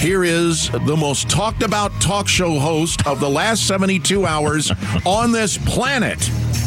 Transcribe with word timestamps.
Here 0.00 0.22
is 0.22 0.70
the 0.70 0.96
most 0.96 1.28
talked 1.28 1.64
about 1.64 1.90
talk 2.00 2.28
show 2.28 2.58
host 2.60 3.04
of 3.04 3.18
the 3.18 3.28
last 3.28 3.66
72 3.66 4.24
hours 4.24 4.70
on 5.04 5.32
this 5.32 5.58
planet, 5.58 6.18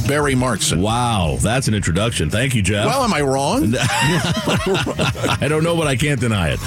Barry 0.05 0.33
Markson. 0.33 0.81
Wow, 0.81 1.37
that's 1.39 1.69
an 1.69 1.73
introduction. 1.73 2.29
Thank 2.29 2.55
you, 2.55 2.61
Jeff. 2.61 2.85
Well, 2.85 3.03
am 3.03 3.13
I 3.13 3.21
wrong? 3.21 3.73
I 3.77 5.47
don't 5.47 5.63
know, 5.63 5.77
but 5.77 5.87
I 5.87 5.95
can't 5.95 6.19
deny 6.19 6.49
it. 6.49 6.59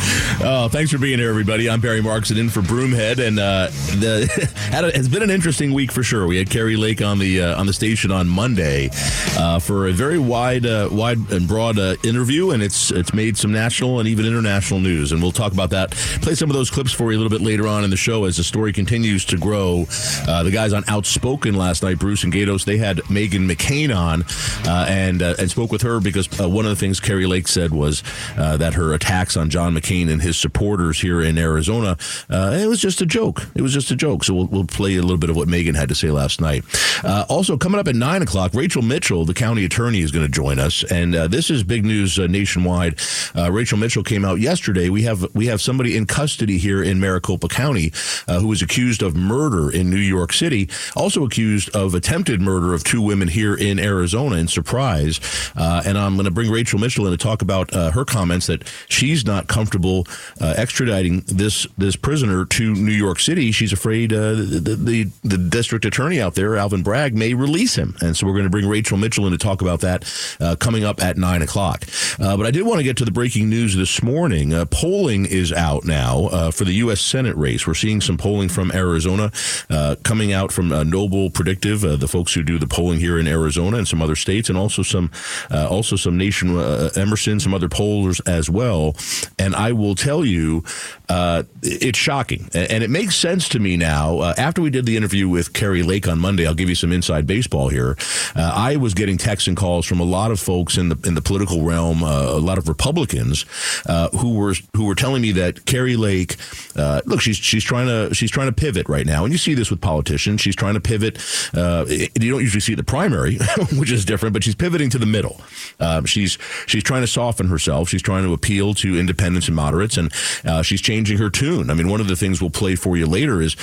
Uh, 0.42 0.68
thanks 0.68 0.90
for 0.90 0.96
being 0.96 1.18
here, 1.18 1.28
everybody. 1.28 1.68
I'm 1.68 1.80
Barry 1.80 2.00
Markson 2.00 2.38
in 2.38 2.48
for 2.48 2.60
Broomhead, 2.62 3.18
and 3.18 3.38
uh, 3.38 3.66
the 4.00 4.24
a, 4.72 4.98
it's 4.98 5.08
been 5.08 5.22
an 5.22 5.30
interesting 5.30 5.74
week 5.74 5.92
for 5.92 6.02
sure. 6.02 6.26
We 6.26 6.38
had 6.38 6.48
Kari 6.48 6.76
Lake 6.76 7.02
on 7.02 7.18
the 7.18 7.42
uh, 7.42 7.60
on 7.60 7.66
the 7.66 7.74
station 7.74 8.10
on 8.10 8.26
Monday 8.26 8.88
uh, 9.36 9.58
for 9.58 9.88
a 9.88 9.92
very 9.92 10.18
wide, 10.18 10.64
uh, 10.64 10.88
wide 10.90 11.18
and 11.30 11.46
broad 11.46 11.78
uh, 11.78 11.96
interview, 12.04 12.52
and 12.52 12.62
it's 12.62 12.90
it's 12.90 13.12
made 13.12 13.36
some 13.36 13.52
national 13.52 14.00
and 14.00 14.08
even 14.08 14.24
international 14.24 14.80
news, 14.80 15.12
and 15.12 15.20
we'll 15.20 15.32
talk 15.32 15.52
about 15.52 15.70
that. 15.70 15.90
Play 16.22 16.34
some 16.34 16.48
of 16.50 16.53
those 16.54 16.70
clips 16.70 16.92
for 16.92 17.12
you 17.12 17.18
a 17.18 17.20
little 17.20 17.36
bit 17.36 17.44
later 17.44 17.66
on 17.66 17.84
in 17.84 17.90
the 17.90 17.96
show 17.96 18.24
as 18.24 18.36
the 18.36 18.44
story 18.44 18.72
continues 18.72 19.24
to 19.26 19.36
grow. 19.36 19.84
the 19.84 20.50
guys 20.52 20.72
on 20.72 20.84
Outspoken 20.88 21.54
last 21.54 21.82
night, 21.82 21.98
Bruce 21.98 22.24
and 22.24 22.32
Gatos, 22.32 22.64
they 22.64 22.78
had 22.78 22.98
Meghan 23.04 23.50
McCain 23.50 23.94
on 23.94 24.24
and 24.66 25.22
and 25.22 25.50
spoke 25.50 25.72
with 25.72 25.82
her 25.82 26.00
because 26.00 26.28
one 26.38 26.64
of 26.64 26.70
the 26.70 26.76
things 26.76 27.00
Kari 27.00 27.26
Lake 27.26 27.48
said 27.48 27.72
was 27.72 28.02
that 28.36 28.74
her 28.74 28.92
attacks 28.94 29.36
on 29.36 29.50
John 29.50 29.74
McCain 29.74 30.10
and 30.10 30.22
his 30.22 30.38
supporters 30.38 31.00
here 31.00 31.20
in 31.20 31.38
Arizona, 31.38 31.96
it 32.30 32.68
was 32.68 32.80
just 32.80 33.00
a 33.00 33.06
joke. 33.06 33.46
It 33.54 33.62
was 33.62 33.72
just 33.72 33.90
a 33.90 33.96
joke. 33.96 34.24
So 34.24 34.34
we'll, 34.34 34.46
we'll 34.46 34.64
play 34.64 34.96
a 34.96 35.02
little 35.02 35.16
bit 35.16 35.30
of 35.30 35.36
what 35.36 35.48
Meghan 35.48 35.74
had 35.74 35.88
to 35.88 35.94
say 35.94 36.10
last 36.10 36.40
night. 36.40 36.64
Uh, 37.04 37.24
also, 37.28 37.56
coming 37.56 37.80
up 37.80 37.88
at 37.88 37.94
9 37.94 38.22
o'clock, 38.22 38.54
Rachel 38.54 38.82
Mitchell, 38.82 39.24
the 39.24 39.34
county 39.34 39.64
attorney, 39.64 40.00
is 40.00 40.10
going 40.10 40.24
to 40.24 40.30
join 40.30 40.58
us. 40.58 40.84
And 40.84 41.14
uh, 41.14 41.28
this 41.28 41.50
is 41.50 41.62
big 41.62 41.84
news 41.84 42.18
uh, 42.18 42.26
nationwide. 42.26 43.00
Uh, 43.34 43.50
Rachel 43.50 43.78
Mitchell 43.78 44.02
came 44.02 44.24
out 44.24 44.40
yesterday. 44.40 44.88
We 44.88 45.02
have 45.02 45.26
we 45.34 45.46
have 45.46 45.60
somebody 45.60 45.96
in 45.96 46.06
custody 46.06 46.43
here 46.50 46.82
in 46.82 47.00
Maricopa 47.00 47.48
County 47.48 47.92
uh, 48.28 48.40
who 48.40 48.48
was 48.48 48.62
accused 48.62 49.02
of 49.02 49.16
murder 49.16 49.70
in 49.70 49.90
New 49.90 49.96
York 49.96 50.32
City, 50.32 50.68
also 50.96 51.24
accused 51.24 51.74
of 51.74 51.94
attempted 51.94 52.40
murder 52.40 52.74
of 52.74 52.84
two 52.84 53.02
women 53.02 53.28
here 53.28 53.54
in 53.54 53.78
Arizona 53.78 54.36
in 54.36 54.48
Surprise. 54.48 55.20
Uh, 55.56 55.82
and 55.84 55.98
I'm 55.98 56.14
going 56.14 56.24
to 56.24 56.30
bring 56.30 56.50
Rachel 56.50 56.78
Mitchell 56.78 57.06
in 57.06 57.12
to 57.12 57.16
talk 57.16 57.42
about 57.42 57.72
her 57.72 58.04
comments 58.04 58.46
that 58.46 58.68
she's 58.88 59.24
not 59.24 59.48
comfortable 59.48 60.04
extraditing 60.40 61.24
this 61.26 61.66
this 61.78 61.96
prisoner 61.96 62.44
to 62.44 62.74
New 62.74 62.92
York 62.92 63.20
City. 63.20 63.52
She's 63.52 63.72
afraid 63.72 64.10
the, 64.10 64.76
the, 64.76 65.10
the 65.22 65.38
district 65.38 65.84
attorney 65.84 66.20
out 66.20 66.34
there, 66.34 66.56
Alvin 66.56 66.82
Bragg, 66.82 67.14
may 67.14 67.34
release 67.34 67.74
him. 67.74 67.96
And 68.00 68.16
so 68.16 68.26
we're 68.26 68.32
going 68.32 68.44
to 68.44 68.50
bring 68.50 68.68
Rachel 68.68 68.96
Mitchell 68.96 69.26
in 69.26 69.32
to 69.32 69.38
talk 69.38 69.62
about 69.62 69.80
that 69.80 70.04
uh, 70.40 70.56
coming 70.56 70.84
up 70.84 71.02
at 71.02 71.16
9 71.16 71.42
o'clock. 71.42 71.84
Uh, 72.18 72.36
but 72.36 72.46
I 72.46 72.50
did 72.50 72.62
want 72.62 72.78
to 72.78 72.84
get 72.84 72.96
to 72.98 73.04
the 73.04 73.10
breaking 73.10 73.48
news 73.48 73.76
this 73.76 74.02
morning. 74.02 74.52
Uh, 74.52 74.66
polling 74.66 75.26
is 75.26 75.52
out 75.52 75.84
now 75.84 76.28
uh, 76.34 76.50
for 76.50 76.64
the 76.64 76.72
U.S. 76.74 77.00
Senate 77.00 77.36
race. 77.36 77.64
We're 77.64 77.74
seeing 77.74 78.00
some 78.00 78.16
polling 78.16 78.48
from 78.48 78.72
Arizona 78.72 79.30
uh, 79.70 79.94
coming 80.02 80.32
out 80.32 80.50
from 80.50 80.72
uh, 80.72 80.82
Noble 80.82 81.30
Predictive, 81.30 81.82
the 81.82 82.08
folks 82.08 82.34
who 82.34 82.42
do 82.42 82.58
the 82.58 82.66
polling 82.66 82.98
here 82.98 83.18
in 83.18 83.28
Arizona 83.28 83.76
and 83.76 83.86
some 83.86 84.02
other 84.02 84.16
states, 84.16 84.48
and 84.48 84.58
also 84.58 84.82
some 84.82 85.10
also 85.50 85.96
some 85.96 86.18
Nation 86.18 86.58
Emerson, 86.96 87.38
some 87.38 87.54
other 87.54 87.68
pollers 87.68 88.20
as 88.26 88.50
well. 88.50 88.96
And 89.38 89.54
I 89.54 89.72
will 89.72 89.94
tell 89.94 90.24
you, 90.24 90.64
it's 91.08 91.98
shocking. 91.98 92.48
And 92.54 92.82
it 92.82 92.90
makes 92.90 93.16
sense 93.16 93.48
to 93.50 93.58
me 93.58 93.76
now. 93.76 94.22
after 94.36 94.62
we 94.62 94.70
did 94.70 94.86
the 94.86 94.96
interview 94.96 95.28
with 95.28 95.52
Kari 95.52 95.82
Lake 95.82 96.08
on 96.08 96.18
Monday, 96.18 96.46
I'll 96.46 96.54
give 96.54 96.68
you 96.68 96.74
some 96.74 96.92
inside 96.92 97.26
baseball 97.26 97.68
here. 97.68 97.96
Uh, 98.34 98.52
I 98.54 98.76
was 98.76 98.94
getting 98.94 99.18
texts 99.18 99.48
and 99.48 99.56
calls 99.56 99.86
from 99.86 100.00
a 100.00 100.04
lot 100.04 100.30
of 100.30 100.40
folks 100.40 100.76
in 100.76 100.88
the 100.88 100.98
in 101.04 101.14
the 101.14 101.22
political 101.22 101.62
realm, 101.62 102.02
uh, 102.02 102.30
a 102.30 102.40
lot 102.40 102.58
of 102.58 102.68
Republicans 102.68 103.44
uh, 103.86 104.08
who 104.10 104.34
were 104.34 104.54
who 104.76 104.86
were 104.86 104.94
telling 104.94 105.22
me 105.22 105.32
that 105.32 105.66
Kari 105.66 105.96
Lake, 105.96 106.36
uh, 106.76 107.00
look, 107.04 107.20
she's 107.20 107.36
she's 107.36 107.64
trying 107.64 107.86
to 107.86 108.14
she's 108.14 108.30
trying 108.30 108.48
to 108.48 108.52
pivot 108.52 108.88
right 108.88 109.06
now, 109.06 109.24
and 109.24 109.32
you 109.32 109.38
see 109.38 109.54
this 109.54 109.70
with 109.70 109.80
politicians. 109.80 110.40
She's 110.40 110.56
trying 110.56 110.74
to 110.74 110.80
pivot. 110.80 111.18
Uh, 111.52 111.84
you 111.88 112.30
don't 112.30 112.40
usually 112.40 112.60
see 112.60 112.72
it 112.72 112.76
the 112.76 112.84
primary, 112.84 113.38
which 113.76 113.90
is 113.90 114.04
different, 114.04 114.32
but 114.32 114.44
she's 114.44 114.54
pivoting 114.54 114.90
to 114.90 114.98
the 114.98 115.06
middle. 115.06 115.40
Um, 115.80 116.04
she's 116.04 116.38
she's 116.66 116.82
trying 116.82 117.02
to 117.02 117.06
soften 117.06 117.48
herself. 117.48 117.88
She's 117.88 118.02
trying 118.02 118.24
to 118.24 118.32
appeal 118.32 118.74
to 118.74 118.98
independents 118.98 119.48
and 119.48 119.56
moderates, 119.56 119.96
and 119.96 120.12
uh, 120.44 120.62
she's 120.62 120.80
changing 120.80 120.93
her 121.18 121.30
tune. 121.30 121.70
I 121.70 121.74
mean, 121.74 121.88
one 121.88 122.00
of 122.00 122.08
the 122.08 122.16
things 122.16 122.40
we'll 122.40 122.50
play 122.50 122.76
for 122.76 122.96
you 122.96 123.06
later 123.06 123.42
is 123.42 123.56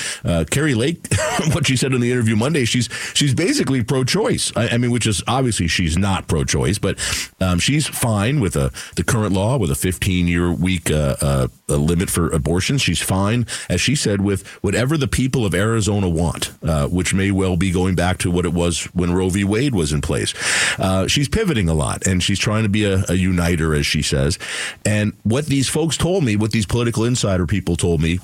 Kari 0.50 0.76
Lake. 0.76 1.08
what 1.54 1.68
she 1.68 1.76
said 1.76 1.94
in 1.94 2.02
the 2.02 2.12
interview 2.12 2.36
Monday, 2.36 2.66
she's 2.66 2.90
she's 3.14 3.34
basically 3.34 3.84
pro-choice. 3.84 4.52
I, 4.56 4.70
I 4.70 4.78
mean, 4.78 4.92
which 4.92 5.08
is 5.08 5.24
obviously 5.28 5.68
she's 5.68 5.98
not 5.98 6.28
pro-choice, 6.28 6.78
but 6.78 7.00
um, 7.40 7.60
she's 7.60 7.88
fine 7.88 8.40
with 8.40 8.56
a, 8.56 8.72
the 8.96 9.04
current 9.04 9.34
law 9.34 9.58
with 9.58 9.72
a 9.72 9.76
15-year 9.76 10.52
week 10.52 10.92
uh, 10.92 11.48
uh, 11.72 11.78
limit 11.78 12.10
for 12.10 12.30
abortions. 12.30 12.82
She's 12.82 13.02
fine, 13.02 13.48
as 13.70 13.82
she 13.82 13.96
said, 13.96 14.22
with 14.22 14.46
whatever 14.62 14.98
the 14.98 15.08
people 15.08 15.46
of 15.46 15.56
Arizona 15.56 16.10
want, 16.10 16.52
uh, 16.64 16.88
which 16.88 17.14
may 17.14 17.32
well 17.32 17.58
be 17.58 17.72
going 17.72 17.96
back 17.96 18.18
to 18.20 18.32
what 18.32 18.46
it 18.46 18.54
was 18.54 18.84
when 18.94 19.14
Roe 19.14 19.30
v. 19.30 19.44
Wade 19.44 19.74
was 19.74 19.94
in 19.94 20.02
place. 20.02 20.34
Uh, 20.80 21.08
she's 21.08 21.28
pivoting 21.28 21.70
a 21.70 21.74
lot, 21.74 22.06
and 22.06 22.22
she's 22.22 22.40
trying 22.40 22.64
to 22.64 22.70
be 22.70 22.86
a, 22.86 23.04
a 23.10 23.16
uniter, 23.16 23.74
as 23.74 23.86
she 23.86 24.02
says. 24.02 24.38
And 24.86 25.14
what 25.24 25.46
these 25.46 25.70
folks 25.70 25.98
told 25.98 26.24
me, 26.24 26.36
what 26.36 26.52
these 26.52 26.66
political 26.66 27.06
insider 27.06 27.48
people 27.48 27.76
told 27.76 28.02
me, 28.02 28.20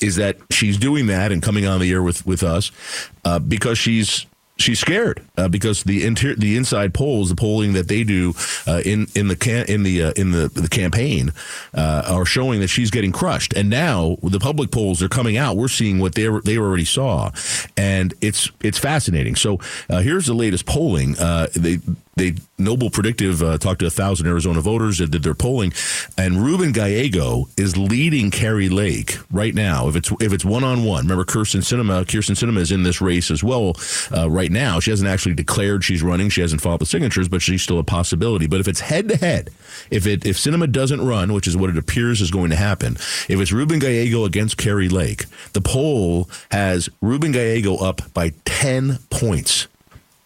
is 0.00 0.16
that 0.16 0.36
she's 0.50 0.76
doing 0.78 1.06
that 1.06 1.32
and 1.32 1.42
coming 1.42 1.66
on 1.66 1.80
the 1.80 1.90
air 1.90 2.02
with 2.02 2.26
with 2.26 2.42
us 2.42 2.72
uh, 3.24 3.38
because 3.38 3.78
she's 3.78 4.26
she's 4.56 4.80
scared 4.80 5.22
uh, 5.36 5.48
because 5.48 5.82
the 5.84 6.04
inter- 6.04 6.34
the 6.34 6.56
inside 6.56 6.94
polls, 6.94 7.28
the 7.28 7.36
polling 7.36 7.72
that 7.72 7.88
they 7.88 8.04
do 8.04 8.34
uh, 8.66 8.80
in 8.84 9.06
in 9.14 9.28
the 9.28 9.64
in 9.68 9.82
the 9.82 10.02
uh, 10.04 10.12
in 10.16 10.30
the, 10.30 10.48
the 10.48 10.68
campaign, 10.68 11.32
uh, 11.74 12.04
are 12.06 12.24
showing 12.24 12.60
that 12.60 12.68
she's 12.68 12.90
getting 12.90 13.12
crushed. 13.12 13.52
And 13.54 13.68
now 13.68 14.16
the 14.22 14.38
public 14.38 14.70
polls 14.70 15.02
are 15.02 15.08
coming 15.08 15.36
out. 15.36 15.56
We're 15.56 15.68
seeing 15.68 15.98
what 15.98 16.14
they 16.14 16.28
they 16.44 16.56
already 16.58 16.84
saw, 16.84 17.30
and 17.76 18.14
it's 18.20 18.50
it's 18.62 18.78
fascinating. 18.78 19.36
So 19.36 19.58
uh, 19.90 20.00
here's 20.00 20.26
the 20.26 20.34
latest 20.34 20.66
polling. 20.66 21.18
Uh, 21.18 21.48
they 21.54 21.78
they 22.14 22.34
Noble 22.58 22.90
Predictive 22.90 23.42
uh, 23.42 23.58
talked 23.58 23.80
to 23.80 23.86
a 23.86 23.90
thousand 23.90 24.26
Arizona 24.26 24.60
voters 24.60 24.98
that 24.98 25.10
did 25.10 25.22
their 25.22 25.34
polling, 25.34 25.72
and 26.18 26.44
Ruben 26.44 26.72
Gallego 26.72 27.48
is 27.56 27.76
leading 27.76 28.30
Kari 28.30 28.68
Lake 28.68 29.18
right 29.30 29.54
now. 29.54 29.88
If 29.88 29.96
it's 29.96 30.12
if 30.20 30.32
it's 30.32 30.44
one 30.44 30.62
on 30.62 30.84
one, 30.84 31.04
remember 31.04 31.24
Kyrsten 31.24 31.60
Sinema. 31.62 32.04
Kyrsten 32.04 32.36
Sinema 32.36 32.58
is 32.58 32.70
in 32.70 32.82
this 32.82 33.00
race 33.00 33.30
as 33.30 33.42
well 33.42 33.76
uh, 34.14 34.30
right 34.30 34.50
now. 34.50 34.78
She 34.78 34.90
hasn't 34.90 35.08
actually 35.08 35.34
declared 35.34 35.84
she's 35.84 36.02
running. 36.02 36.28
She 36.28 36.42
hasn't 36.42 36.60
filed 36.60 36.80
the 36.80 36.86
signatures, 36.86 37.28
but 37.28 37.40
she's 37.40 37.62
still 37.62 37.78
a 37.78 37.84
possibility. 37.84 38.46
But 38.46 38.60
if 38.60 38.68
it's 38.68 38.80
head 38.80 39.08
to 39.08 39.16
head, 39.16 39.50
if 39.90 40.06
it 40.06 40.26
if 40.26 40.36
Sinema 40.36 40.70
doesn't 40.70 41.04
run, 41.04 41.32
which 41.32 41.46
is 41.46 41.56
what 41.56 41.70
it 41.70 41.78
appears 41.78 42.20
is 42.20 42.30
going 42.30 42.50
to 42.50 42.56
happen, 42.56 42.96
if 43.28 43.40
it's 43.40 43.52
Ruben 43.52 43.78
Gallego 43.78 44.24
against 44.24 44.58
Kari 44.58 44.88
Lake, 44.88 45.24
the 45.54 45.62
poll 45.62 46.28
has 46.50 46.90
Ruben 47.00 47.32
Gallego 47.32 47.76
up 47.76 48.12
by 48.12 48.32
ten 48.44 48.98
points. 49.08 49.66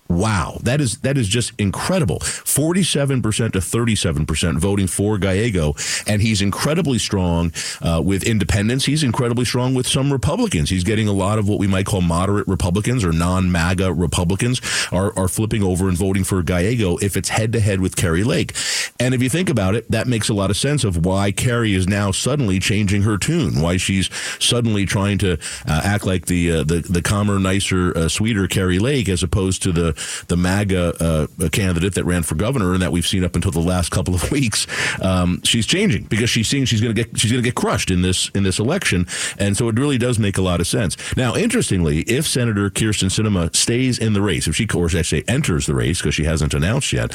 Wow, 0.09 0.59
that 0.63 0.81
is 0.81 0.99
that 0.99 1.19
is 1.19 1.29
just 1.29 1.53
incredible. 1.59 2.21
Forty-seven 2.21 3.23
percent 3.23 3.55
to 3.55 3.61
thirty-seven 3.61 4.25
percent 4.25 4.59
voting 4.59 4.87
for 4.87 5.19
Gallego, 5.19 5.75
and 6.07 6.23
he's 6.23 6.41
incredibly 6.41 6.99
strong 6.99 7.53
uh, 7.83 8.01
with 8.05 8.23
independents. 8.23 8.85
He's 8.85 9.03
incredibly 9.03 9.45
strong 9.45 9.75
with 9.75 9.87
some 9.87 10.13
Republicans. 10.13 10.71
He's 10.71 10.85
getting 10.85 11.09
a 11.09 11.13
lot 11.13 11.39
of 11.39 11.49
what 11.49 11.59
we 11.59 11.67
might 11.67 11.87
call 11.87 12.03
moderate 12.03 12.47
Republicans 12.47 13.05
or 13.05 13.13
non-MAGA 13.13 13.93
Republicans 13.93 14.61
are 14.93 15.13
are 15.19 15.29
flipping 15.29 15.63
over 15.63 15.89
and 15.89 15.97
voting 15.97 16.23
for 16.23 16.43
Gallego 16.43 16.97
if 16.99 17.17
it's 17.17 17.31
head-to-head 17.31 17.81
with 17.81 17.97
Kari 17.97 18.23
Lake. 18.23 18.55
And 19.01 19.13
if 19.13 19.23
you 19.23 19.29
think 19.29 19.51
about 19.51 19.75
it, 19.75 19.91
that 19.91 20.07
makes 20.07 20.29
a 20.29 20.35
lot 20.35 20.51
of 20.51 20.57
sense 20.57 20.85
of 20.85 21.05
why 21.05 21.33
Kari 21.33 21.75
is 21.75 21.89
now 21.89 22.13
suddenly 22.13 22.61
changing 22.61 23.03
her 23.03 23.19
tune. 23.19 23.61
Why 23.61 23.77
she's 23.77 24.09
suddenly 24.39 24.87
trying 24.87 25.19
to 25.19 25.33
uh, 25.67 25.81
act 25.85 26.07
like 26.07 26.27
the 26.27 26.53
uh, 26.53 26.63
the 26.63 26.79
the 26.79 27.03
calmer, 27.03 27.41
nicer, 27.41 27.97
uh, 27.97 28.09
sweeter 28.09 28.47
Kari 28.47 28.79
Lake 28.79 29.09
as 29.09 29.25
opposed 29.25 29.63
to 29.65 29.73
the 29.73 29.96
the 30.29 30.37
MAGA 30.37 31.29
uh, 31.41 31.49
candidate 31.51 31.95
that 31.95 32.05
ran 32.05 32.23
for 32.23 32.35
governor 32.35 32.73
and 32.73 32.83
that 32.83 32.93
we've 32.93 33.07
seen 33.07 33.25
up 33.25 33.35
until 33.35 33.51
the 33.51 33.61
last 33.61 33.91
couple 33.91 34.15
of 34.15 34.31
weeks. 34.37 34.67
Um, 35.03 35.41
she's 35.43 35.67
changing 35.67 36.05
because 36.05 36.31
she's 36.31 36.49
seeing 36.49 36.65
she's 36.65 36.81
going 36.81 36.95
to 36.95 37.05
get 37.05 37.19
she's 37.19 37.33
going 37.33 37.43
to 37.43 37.49
get 37.49 37.55
crushed 37.55 37.91
in 37.91 38.03
this 38.03 38.31
in 38.31 38.43
this 38.43 38.59
election, 38.59 39.07
and 39.39 39.57
so 39.57 39.69
it 39.69 39.79
really 39.79 39.99
does 39.99 40.19
make 40.19 40.39
a 40.39 40.43
lot 40.43 40.61
of 40.61 40.67
sense. 40.67 40.97
Now, 41.17 41.35
interestingly, 41.35 42.01
if 42.03 42.27
Senator 42.27 42.71
Kyrsten 42.71 43.11
Sinema 43.11 43.55
stays 43.55 43.99
in 43.99 44.13
the 44.13 44.23
race, 44.23 44.47
if 44.47 44.57
she, 44.57 44.65
of 44.65 44.69
course, 44.69 44.95
actually 44.95 45.27
enters 45.29 45.67
the 45.67 45.75
race 45.75 46.01
because 46.01 46.15
she 46.15 46.25
hasn't 46.25 46.55
announced 46.55 46.93
yet, 46.93 47.13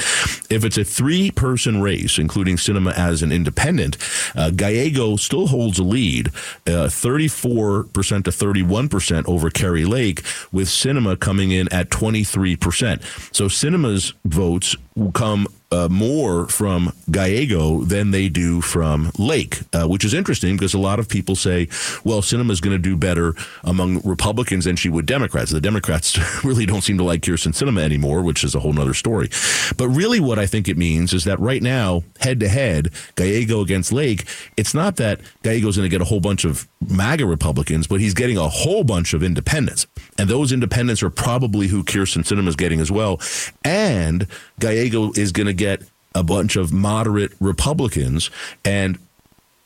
if 0.50 0.63
it's 0.66 0.78
a 0.78 0.83
three 0.83 1.31
person 1.31 1.81
race, 1.81 2.18
including 2.18 2.57
Sinema 2.57 2.94
as 2.94 3.22
an 3.22 3.31
independent, 3.31 3.98
uh, 4.36 4.50
Gallego 4.51 5.16
still 5.16 5.48
holds 5.48 5.80
a 5.80 5.83
lead, 5.83 6.33
thirty 6.66 7.28
four 7.28 7.83
percent 7.86 8.25
to 8.25 8.31
thirty 8.31 8.63
one 8.63 8.89
percent 8.89 9.28
over 9.28 9.50
Kari 9.50 9.86
Lake, 9.86 10.24
with 10.51 10.68
Sinema 10.68 11.19
coming 11.19 11.51
in 11.51 11.72
at 11.72 11.92
twenty 11.92 12.24
three 12.24 12.56
percent 12.56 12.70
percent. 12.71 13.01
So 13.31 13.45
Sinema's 13.45 14.13
votes 14.25 14.75
come 15.14 15.48
uh, 15.72 15.88
more 15.90 16.48
from 16.48 16.94
Gallego 17.10 17.84
than 17.84 18.12
they 18.12 18.28
do 18.28 18.62
from 18.62 19.12
Lake, 19.18 19.62
uh, 19.74 19.88
which 19.88 20.04
is 20.04 20.14
interesting 20.14 20.56
because 20.56 20.74
a 20.74 20.80
lot 20.80 21.00
of 21.00 21.08
people 21.08 21.36
say, 21.36 21.68
well, 22.04 22.22
Sinema 22.22 22.52
is 22.52 22.60
going 22.60 22.76
to 22.76 22.82
do 22.82 22.98
better 22.98 23.34
among 23.64 24.02
Republicans 24.02 24.66
than 24.66 24.76
she 24.76 24.90
would 24.90 25.06
Democrats. 25.06 25.52
The 25.52 25.62
Democrats 25.62 26.20
really 26.44 26.66
don't 26.66 26.82
seem 26.82 26.98
to 26.98 27.04
like 27.04 27.22
Kyrsten 27.22 27.54
Sinema 27.54 27.82
anymore, 27.82 28.22
which 28.22 28.44
is 28.44 28.54
a 28.54 28.60
whole 28.60 28.78
other 28.80 28.94
story. 28.94 29.30
But 29.78 29.88
really, 29.90 30.20
what 30.20 30.40
I 30.40 30.46
think 30.46 30.68
it 30.68 30.78
means 30.78 31.14
is 31.14 31.24
that 31.24 31.40
right 31.40 31.62
now, 31.62 32.04
head 32.20 32.40
to 32.42 32.50
head, 32.50 32.90
Gallego 33.16 33.62
against 33.62 33.94
Lake, 33.94 34.28
it's 34.58 34.74
not 34.74 34.98
that 34.98 35.22
Gallego's 35.44 35.78
going 35.78 35.90
to 35.90 35.94
get 35.94 36.02
a 36.02 36.06
whole 36.06 36.20
bunch 36.20 36.44
of 36.44 36.68
MAGA 36.90 37.26
Republicans, 37.26 37.88
but 37.88 38.02
he's 38.02 38.14
getting 38.14 38.38
a 38.38 38.50
whole 38.50 38.84
bunch 38.84 39.14
of 39.14 39.24
independents. 39.24 39.88
And 40.18 40.30
those 40.30 40.52
independents 40.52 41.02
are 41.02 41.10
probably 41.10 41.68
who 41.68 41.84
Kyrsten 41.84 42.24
Sinema 42.24 42.50
is 42.50 42.56
getting 42.56 42.80
as 42.80 42.92
well. 42.92 43.22
And 43.64 44.28
Gallego 44.60 44.81
is 45.16 45.31
going 45.31 45.48
to 45.48 45.54
get 45.54 45.83
a 46.13 46.24
bunch 46.24 46.56
of 46.56 46.74
moderate 46.74 47.31
Republicans. 47.39 48.30
And 48.66 48.98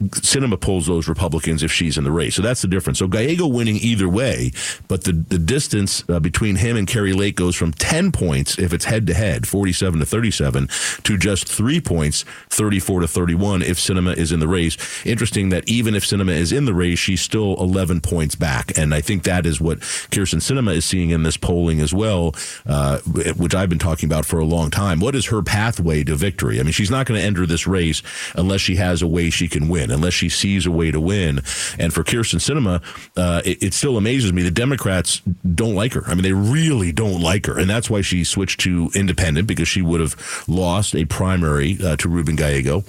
Sinema 0.04 0.60
pulls 0.60 0.88
those 0.88 1.08
Republicans 1.08 1.64
if 1.64 1.72
she's 1.72 1.98
in 1.98 2.04
the 2.04 2.12
race. 2.12 2.36
So 2.36 2.42
that's 2.42 2.62
the 2.62 2.68
difference. 2.68 3.00
So 3.00 3.08
Gallego 3.08 3.48
winning 3.48 3.78
either 3.78 4.10
way, 4.10 4.52
but 4.90 5.06
the, 5.06 5.14
the 5.14 5.40
distance 5.40 6.04
uh, 6.10 6.20
between 6.20 6.58
him 6.58 6.76
and 6.76 6.86
Kari 6.86 7.14
Lake 7.14 7.38
goes 7.38 7.56
from 7.56 7.72
10 7.72 8.12
points 8.12 8.60
if 8.60 8.74
it's 8.74 8.86
head 8.86 9.08
to 9.08 9.14
head, 9.14 9.48
47 9.48 10.02
to 10.02 10.06
37, 10.06 10.68
to 11.04 11.18
just 11.18 11.48
three 11.48 11.80
points, 11.80 12.24
34 12.50 13.02
to 13.02 13.08
31 13.08 13.62
if 13.62 13.78
Sinema 13.78 14.16
is 14.18 14.34
in 14.34 14.40
the 14.42 14.50
race. 14.50 14.78
Interesting 15.06 15.48
that 15.50 15.68
even 15.70 15.96
if 15.96 16.04
Sinema 16.04 16.36
is 16.36 16.52
in 16.52 16.66
the 16.66 16.74
race, 16.74 17.00
she's 17.00 17.22
still 17.22 17.56
11 17.56 18.02
points 18.02 18.36
back. 18.36 18.78
And 18.78 18.94
I 18.94 19.00
think 19.00 19.24
that 19.24 19.46
is 19.46 19.62
what 19.62 19.80
Kyrsten 19.80 20.42
Sinema 20.42 20.76
is 20.76 20.84
seeing 20.84 21.12
in 21.12 21.24
this 21.24 21.38
polling 21.38 21.80
as 21.80 21.94
well, 21.94 22.36
uh, 22.66 23.00
which 23.38 23.56
I've 23.56 23.70
been 23.70 23.80
talking 23.80 24.10
about 24.10 24.26
for 24.26 24.40
a 24.40 24.46
long 24.46 24.72
time. 24.72 25.00
What 25.00 25.16
is 25.16 25.28
her 25.28 25.42
pathway 25.42 26.04
to 26.04 26.16
victory? 26.16 26.60
I 26.60 26.64
mean, 26.64 26.74
she's 26.74 26.92
not 26.92 27.06
going 27.06 27.20
to 27.20 27.26
enter 27.26 27.46
this 27.46 27.66
race 27.66 28.02
unless 28.36 28.60
she 28.60 28.76
has 28.76 29.02
a 29.02 29.08
way 29.08 29.30
she 29.30 29.48
can 29.48 29.70
win 29.70 29.85
win 29.86 29.96
unless 29.96 30.14
she 30.14 30.30
sees 30.30 30.66
a 30.66 30.72
way 30.72 30.92
to 30.92 31.00
win. 31.00 31.42
And 31.80 31.94
for 31.94 32.04
Kyrsten 32.04 32.40
Sinema, 32.40 32.82
uh, 33.16 33.42
it, 33.46 33.64
it, 33.64 33.74
still 33.74 33.98
amazes 33.98 34.34
me. 34.34 34.42
The 34.42 34.52
Democrats 34.52 35.22
don't 35.54 35.76
like 35.76 35.94
her. 35.94 36.04
I 36.06 36.14
mean, 36.14 36.24
they 36.24 36.34
really 36.34 36.92
don't 36.92 37.22
like 37.22 37.46
her. 37.46 37.58
And 37.60 37.70
that's 37.70 37.90
why 37.90 38.02
she 38.02 38.24
switched 38.24 38.60
to 38.62 38.90
independent 38.96 39.48
because 39.48 39.68
she 39.68 39.82
would 39.82 40.00
have 40.00 40.16
lost 40.48 40.96
a 40.96 41.06
primary 41.06 41.78
uh, 41.84 41.96
to 41.98 42.10
Ruben 42.10 42.36
Gallego. 42.36 42.84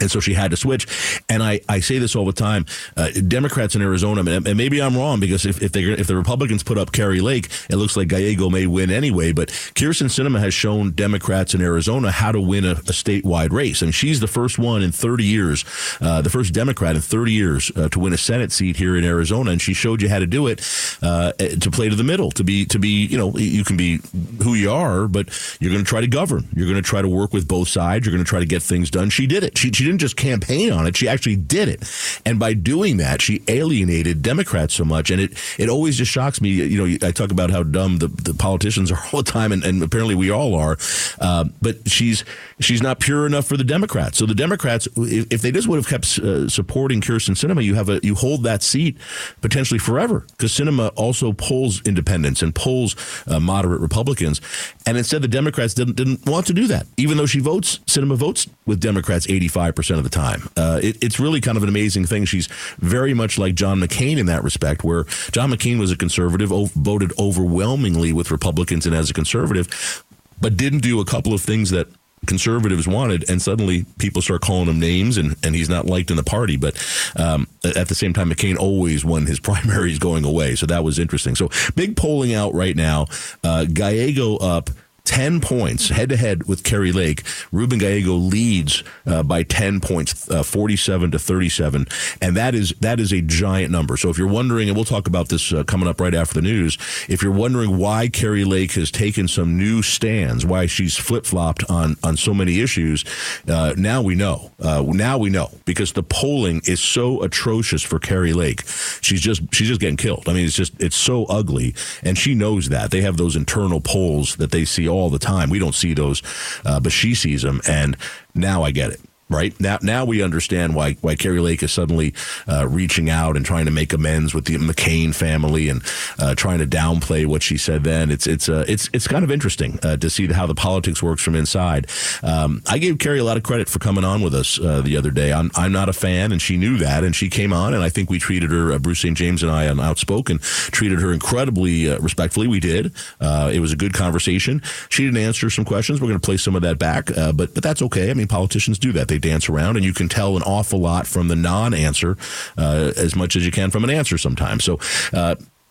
And 0.00 0.10
so 0.10 0.20
she 0.20 0.34
had 0.34 0.50
to 0.50 0.56
switch. 0.56 0.86
And 1.28 1.42
I, 1.42 1.60
I 1.68 1.80
say 1.80 1.98
this 1.98 2.14
all 2.14 2.26
the 2.26 2.32
time. 2.32 2.66
Uh, 2.96 3.10
Democrats 3.10 3.74
in 3.74 3.82
Arizona, 3.82 4.20
and 4.30 4.56
maybe 4.56 4.80
I'm 4.80 4.96
wrong 4.96 5.20
because 5.20 5.46
if, 5.46 5.62
if 5.62 5.72
they 5.72 5.84
if 5.84 6.06
the 6.06 6.16
Republicans 6.16 6.62
put 6.62 6.78
up 6.78 6.92
Kari 6.92 7.20
Lake, 7.20 7.48
it 7.70 7.76
looks 7.76 7.96
like 7.96 8.08
Gallego 8.08 8.50
may 8.50 8.66
win 8.66 8.90
anyway. 8.90 9.32
But 9.32 9.48
Kyrsten 9.48 10.08
Sinema 10.08 10.38
has 10.40 10.54
shown 10.54 10.92
Democrats 10.92 11.54
in 11.54 11.60
Arizona 11.60 12.10
how 12.10 12.32
to 12.32 12.40
win 12.40 12.64
a, 12.64 12.72
a 12.72 12.92
statewide 12.92 13.52
race. 13.52 13.82
Mean, 13.82 13.92
she's 13.92 14.20
the 14.20 14.26
first 14.26 14.58
one 14.58 14.82
in 14.82 14.92
30 14.92 15.24
years, 15.24 15.64
uh, 16.00 16.20
the 16.22 16.30
first 16.30 16.52
Democrat 16.52 16.94
in 16.96 17.02
30 17.02 17.32
years 17.32 17.72
uh, 17.76 17.88
to 17.88 17.98
win 17.98 18.12
a 18.12 18.18
Senate 18.18 18.52
seat 18.52 18.76
here 18.76 18.96
in 18.96 19.04
Arizona. 19.04 19.52
And 19.52 19.62
she 19.62 19.74
showed 19.74 20.02
you 20.02 20.08
how 20.08 20.18
to 20.18 20.26
do 20.26 20.46
it 20.46 20.60
uh, 21.02 21.32
to 21.32 21.70
play 21.70 21.88
to 21.88 21.96
the 21.96 22.04
middle, 22.04 22.30
to 22.32 22.44
be, 22.44 22.64
to 22.66 22.78
be, 22.78 23.06
you 23.06 23.16
know, 23.16 23.36
you 23.36 23.64
can 23.64 23.76
be 23.76 24.00
who 24.42 24.54
you 24.54 24.70
are, 24.70 25.08
but 25.08 25.28
you're 25.60 25.72
going 25.72 25.84
to 25.84 25.88
try 25.88 26.00
to 26.00 26.06
govern. 26.06 26.48
You're 26.54 26.66
going 26.66 26.82
to 26.82 26.88
try 26.88 27.02
to 27.02 27.08
work 27.08 27.32
with 27.32 27.48
both 27.48 27.68
sides. 27.68 28.06
You're 28.06 28.12
going 28.12 28.24
to 28.24 28.28
try 28.28 28.40
to 28.40 28.46
get 28.46 28.62
things 28.62 28.90
done. 28.90 29.10
She 29.10 29.26
did 29.26 29.42
it. 29.42 29.56
She, 29.56 29.70
she 29.72 29.84
didn't 29.86 30.00
just 30.00 30.16
campaign 30.16 30.72
on 30.72 30.86
it; 30.86 30.96
she 30.96 31.08
actually 31.08 31.36
did 31.36 31.68
it. 31.68 31.82
And 32.24 32.38
by 32.38 32.54
doing 32.54 32.98
that, 32.98 33.22
she 33.22 33.42
alienated 33.48 34.22
Democrats 34.22 34.74
so 34.74 34.84
much. 34.84 35.10
And 35.10 35.20
it 35.20 35.32
it 35.58 35.68
always 35.68 35.96
just 35.96 36.10
shocks 36.10 36.40
me. 36.40 36.50
You 36.50 36.86
know, 36.86 37.06
I 37.06 37.12
talk 37.12 37.30
about 37.30 37.50
how 37.50 37.62
dumb 37.62 37.98
the, 37.98 38.08
the 38.08 38.34
politicians 38.34 38.90
are 38.90 38.98
all 39.12 39.22
the 39.22 39.30
time, 39.30 39.52
and, 39.52 39.64
and 39.64 39.82
apparently 39.82 40.14
we 40.14 40.30
all 40.30 40.54
are. 40.54 40.76
Uh, 41.20 41.44
but 41.62 41.88
she's 41.88 42.24
she's 42.60 42.82
not 42.82 43.00
pure 43.00 43.26
enough 43.26 43.46
for 43.46 43.56
the 43.56 43.64
Democrats. 43.64 44.18
So 44.18 44.26
the 44.26 44.34
Democrats, 44.34 44.88
if, 44.96 45.32
if 45.32 45.42
they 45.42 45.52
just 45.52 45.68
would 45.68 45.76
have 45.76 45.88
kept 45.88 46.18
uh, 46.18 46.48
supporting 46.48 47.00
Kyrsten 47.00 47.34
Sinema, 47.34 47.62
you 47.62 47.74
have 47.74 47.88
a 47.88 48.00
you 48.02 48.14
hold 48.14 48.42
that 48.42 48.62
seat 48.62 48.96
potentially 49.40 49.78
forever 49.78 50.26
because 50.32 50.52
Sinema 50.52 50.92
also 50.96 51.32
polls 51.32 51.80
independents 51.84 52.42
and 52.42 52.54
polls 52.54 52.96
uh, 53.26 53.38
moderate 53.40 53.80
Republicans. 53.80 54.40
And 54.86 54.98
instead, 54.98 55.22
the 55.22 55.28
Democrats 55.28 55.74
didn't 55.74 55.96
didn't 55.96 56.26
want 56.26 56.46
to 56.46 56.52
do 56.52 56.66
that, 56.66 56.86
even 56.96 57.16
though 57.16 57.26
she 57.26 57.40
votes. 57.40 57.78
Sinema 57.86 58.16
votes 58.16 58.48
with 58.66 58.80
Democrats 58.80 59.28
eighty 59.28 59.48
five 59.48 59.74
percent 59.76 59.98
of 59.98 60.04
the 60.04 60.10
time. 60.10 60.48
Uh, 60.56 60.80
it, 60.82 61.02
it's 61.02 61.20
really 61.20 61.40
kind 61.40 61.56
of 61.56 61.62
an 61.62 61.68
amazing 61.68 62.06
thing. 62.06 62.24
She's 62.24 62.48
very 62.78 63.14
much 63.14 63.38
like 63.38 63.54
John 63.54 63.80
McCain 63.80 64.18
in 64.18 64.26
that 64.26 64.42
respect, 64.42 64.82
where 64.82 65.04
John 65.30 65.50
McCain 65.50 65.78
was 65.78 65.92
a 65.92 65.96
conservative, 65.96 66.50
voted 66.50 67.12
overwhelmingly 67.18 68.12
with 68.12 68.30
Republicans 68.30 68.86
and 68.86 68.94
as 68.94 69.10
a 69.10 69.14
conservative, 69.14 70.02
but 70.40 70.56
didn't 70.56 70.80
do 70.80 71.00
a 71.00 71.04
couple 71.04 71.32
of 71.32 71.40
things 71.40 71.70
that 71.70 71.88
conservatives 72.26 72.88
wanted, 72.88 73.28
and 73.30 73.40
suddenly 73.40 73.84
people 73.98 74.22
start 74.22 74.40
calling 74.40 74.68
him 74.68 74.80
names, 74.80 75.16
and, 75.16 75.36
and 75.42 75.54
he's 75.54 75.68
not 75.68 75.86
liked 75.86 76.10
in 76.10 76.16
the 76.16 76.24
party. 76.24 76.56
But 76.56 76.76
um, 77.16 77.46
at 77.64 77.88
the 77.88 77.94
same 77.94 78.12
time, 78.12 78.30
McCain 78.30 78.56
always 78.56 79.04
won 79.04 79.26
his 79.26 79.40
primaries 79.48 79.98
going 79.98 80.24
away, 80.24 80.56
so 80.56 80.66
that 80.66 80.84
was 80.84 80.98
interesting. 80.98 81.34
So 81.34 81.50
big 81.74 81.96
polling 81.96 82.34
out 82.34 82.54
right 82.54 82.76
now. 82.76 83.06
Uh, 83.44 83.66
Gallego 83.66 84.36
up 84.38 84.70
10 85.06 85.40
points 85.40 85.88
head 85.88 86.10
to 86.10 86.16
head 86.16 86.46
with 86.46 86.62
Kari 86.64 86.92
Lake. 86.92 87.22
Ruben 87.52 87.78
Gallego 87.78 88.14
leads 88.14 88.82
uh, 89.06 89.22
by 89.22 89.42
10 89.42 89.80
points, 89.80 90.28
uh, 90.30 90.42
47 90.42 91.12
to 91.12 91.18
37. 91.18 91.86
And 92.20 92.36
that 92.36 92.54
is, 92.54 92.74
that 92.80 93.00
is 93.00 93.12
a 93.12 93.22
giant 93.22 93.70
number. 93.70 93.96
So 93.96 94.10
if 94.10 94.18
you're 94.18 94.28
wondering, 94.28 94.68
and 94.68 94.76
we'll 94.76 94.84
talk 94.84 95.06
about 95.06 95.28
this 95.28 95.52
uh, 95.52 95.64
coming 95.64 95.88
up 95.88 96.00
right 96.00 96.14
after 96.14 96.34
the 96.34 96.42
news, 96.42 96.76
if 97.08 97.22
you're 97.22 97.32
wondering 97.32 97.78
why 97.78 98.08
Kari 98.08 98.44
Lake 98.44 98.72
has 98.72 98.90
taken 98.90 99.28
some 99.28 99.56
new 99.56 99.80
stands, 99.80 100.44
why 100.44 100.66
she's 100.66 100.96
flip 100.96 101.24
flopped 101.24 101.64
on, 101.70 101.96
on 102.02 102.16
so 102.16 102.34
many 102.34 102.60
issues, 102.60 103.04
uh, 103.48 103.74
now 103.76 104.02
we 104.02 104.14
know. 104.14 104.50
Uh, 104.60 104.82
now 104.86 105.16
we 105.16 105.30
know 105.30 105.50
because 105.64 105.92
the 105.92 106.02
polling 106.02 106.60
is 106.66 106.80
so 106.80 107.22
atrocious 107.22 107.82
for 107.82 107.98
Kari 107.98 108.32
Lake. 108.32 108.64
She's 109.00 109.20
just, 109.20 109.42
she's 109.54 109.68
just 109.68 109.80
getting 109.80 109.96
killed. 109.96 110.24
I 110.28 110.32
mean, 110.32 110.44
it's 110.44 110.56
just, 110.56 110.72
it's 110.80 110.96
so 110.96 111.24
ugly. 111.26 111.74
And 112.02 112.18
she 112.18 112.34
knows 112.34 112.68
that. 112.70 112.90
They 112.90 113.02
have 113.02 113.16
those 113.16 113.36
internal 113.36 113.80
polls 113.80 114.36
that 114.36 114.50
they 114.50 114.64
see 114.64 114.88
all 114.96 115.10
the 115.10 115.18
time. 115.18 115.50
We 115.50 115.58
don't 115.58 115.74
see 115.74 115.94
those, 115.94 116.22
uh, 116.64 116.80
but 116.80 116.92
she 116.92 117.14
sees 117.14 117.42
them, 117.42 117.60
and 117.68 117.96
now 118.34 118.62
I 118.62 118.70
get 118.70 118.90
it 118.90 119.00
right? 119.28 119.58
Now 119.60 119.78
now 119.82 120.04
we 120.04 120.22
understand 120.22 120.74
why 120.74 120.94
why 121.00 121.16
Kari 121.16 121.40
Lake 121.40 121.62
is 121.62 121.72
suddenly 121.72 122.14
uh, 122.48 122.66
reaching 122.68 123.10
out 123.10 123.36
and 123.36 123.44
trying 123.44 123.64
to 123.64 123.70
make 123.70 123.92
amends 123.92 124.34
with 124.34 124.44
the 124.44 124.56
McCain 124.56 125.14
family 125.14 125.68
and 125.68 125.82
uh, 126.18 126.34
trying 126.34 126.58
to 126.58 126.66
downplay 126.66 127.26
what 127.26 127.42
she 127.42 127.56
said 127.56 127.84
then. 127.84 128.10
It's 128.10 128.26
it's 128.26 128.48
uh, 128.48 128.64
it's 128.68 128.88
it's 128.92 129.08
kind 129.08 129.24
of 129.24 129.30
interesting 129.30 129.78
uh, 129.82 129.96
to 129.96 130.10
see 130.10 130.26
how 130.28 130.46
the 130.46 130.54
politics 130.54 131.02
works 131.02 131.22
from 131.22 131.34
inside. 131.34 131.88
Um, 132.22 132.62
I 132.66 132.78
gave 132.78 132.98
Kari 132.98 133.18
a 133.18 133.24
lot 133.24 133.36
of 133.36 133.42
credit 133.42 133.68
for 133.68 133.78
coming 133.78 134.04
on 134.04 134.22
with 134.22 134.34
us 134.34 134.60
uh, 134.60 134.80
the 134.80 134.96
other 134.96 135.10
day. 135.10 135.32
I'm, 135.32 135.50
I'm 135.54 135.72
not 135.72 135.88
a 135.88 135.92
fan 135.92 136.32
and 136.32 136.40
she 136.40 136.56
knew 136.56 136.78
that 136.78 137.04
and 137.04 137.14
she 137.14 137.28
came 137.28 137.52
on 137.52 137.74
and 137.74 137.82
I 137.82 137.88
think 137.88 138.10
we 138.10 138.18
treated 138.18 138.50
her 138.50 138.72
uh, 138.72 138.78
Bruce 138.78 139.00
St. 139.00 139.16
James 139.16 139.42
and 139.42 139.50
I 139.50 139.68
on 139.68 139.80
Outspoken 139.80 140.38
treated 140.40 141.00
her 141.00 141.12
incredibly 141.12 141.88
respectfully. 141.98 142.46
We 142.46 142.60
did. 142.60 142.92
It 143.20 143.60
was 143.60 143.72
a 143.72 143.76
good 143.76 143.94
conversation. 143.94 144.62
She 144.88 145.04
didn't 145.04 145.18
answer 145.18 145.50
some 145.50 145.64
questions. 145.64 146.00
We're 146.00 146.08
going 146.08 146.20
to 146.20 146.24
play 146.24 146.36
some 146.36 146.54
of 146.54 146.62
that 146.62 146.78
back 146.78 147.06
but 147.06 147.54
but 147.54 147.62
that's 147.62 147.82
okay. 147.82 148.10
I 148.10 148.14
mean 148.14 148.28
politicians 148.28 148.78
do 148.78 148.92
that. 148.92 149.08
They 149.08 149.15
they 149.18 149.28
dance 149.28 149.48
around, 149.48 149.76
and 149.76 149.84
you 149.84 149.92
can 149.92 150.08
tell 150.08 150.36
an 150.36 150.42
awful 150.42 150.80
lot 150.80 151.06
from 151.06 151.28
the 151.28 151.36
non-answer 151.36 152.16
uh, 152.58 152.92
as 152.96 153.14
much 153.14 153.36
as 153.36 153.44
you 153.44 153.52
can 153.52 153.70
from 153.70 153.84
an 153.84 153.90
answer 153.90 154.18
sometimes. 154.18 154.64
So. 154.64 154.78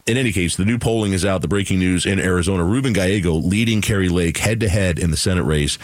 In 0.07 0.17
any 0.17 0.31
case, 0.31 0.55
the 0.55 0.65
new 0.65 0.77
polling 0.77 1.13
is 1.13 1.25
out. 1.25 1.41
The 1.41 1.47
breaking 1.47 1.79
news 1.79 2.05
in 2.05 2.19
Arizona: 2.19 2.63
Ruben 2.63 2.93
Gallego 2.93 3.33
leading 3.33 3.81
Kari 3.81 4.07
Lake 4.07 4.37
head 4.37 4.59
to 4.59 4.69
head 4.69 4.99
in 4.99 5.09
the 5.09 5.17
Senate 5.17 5.45
race, 5.45 5.79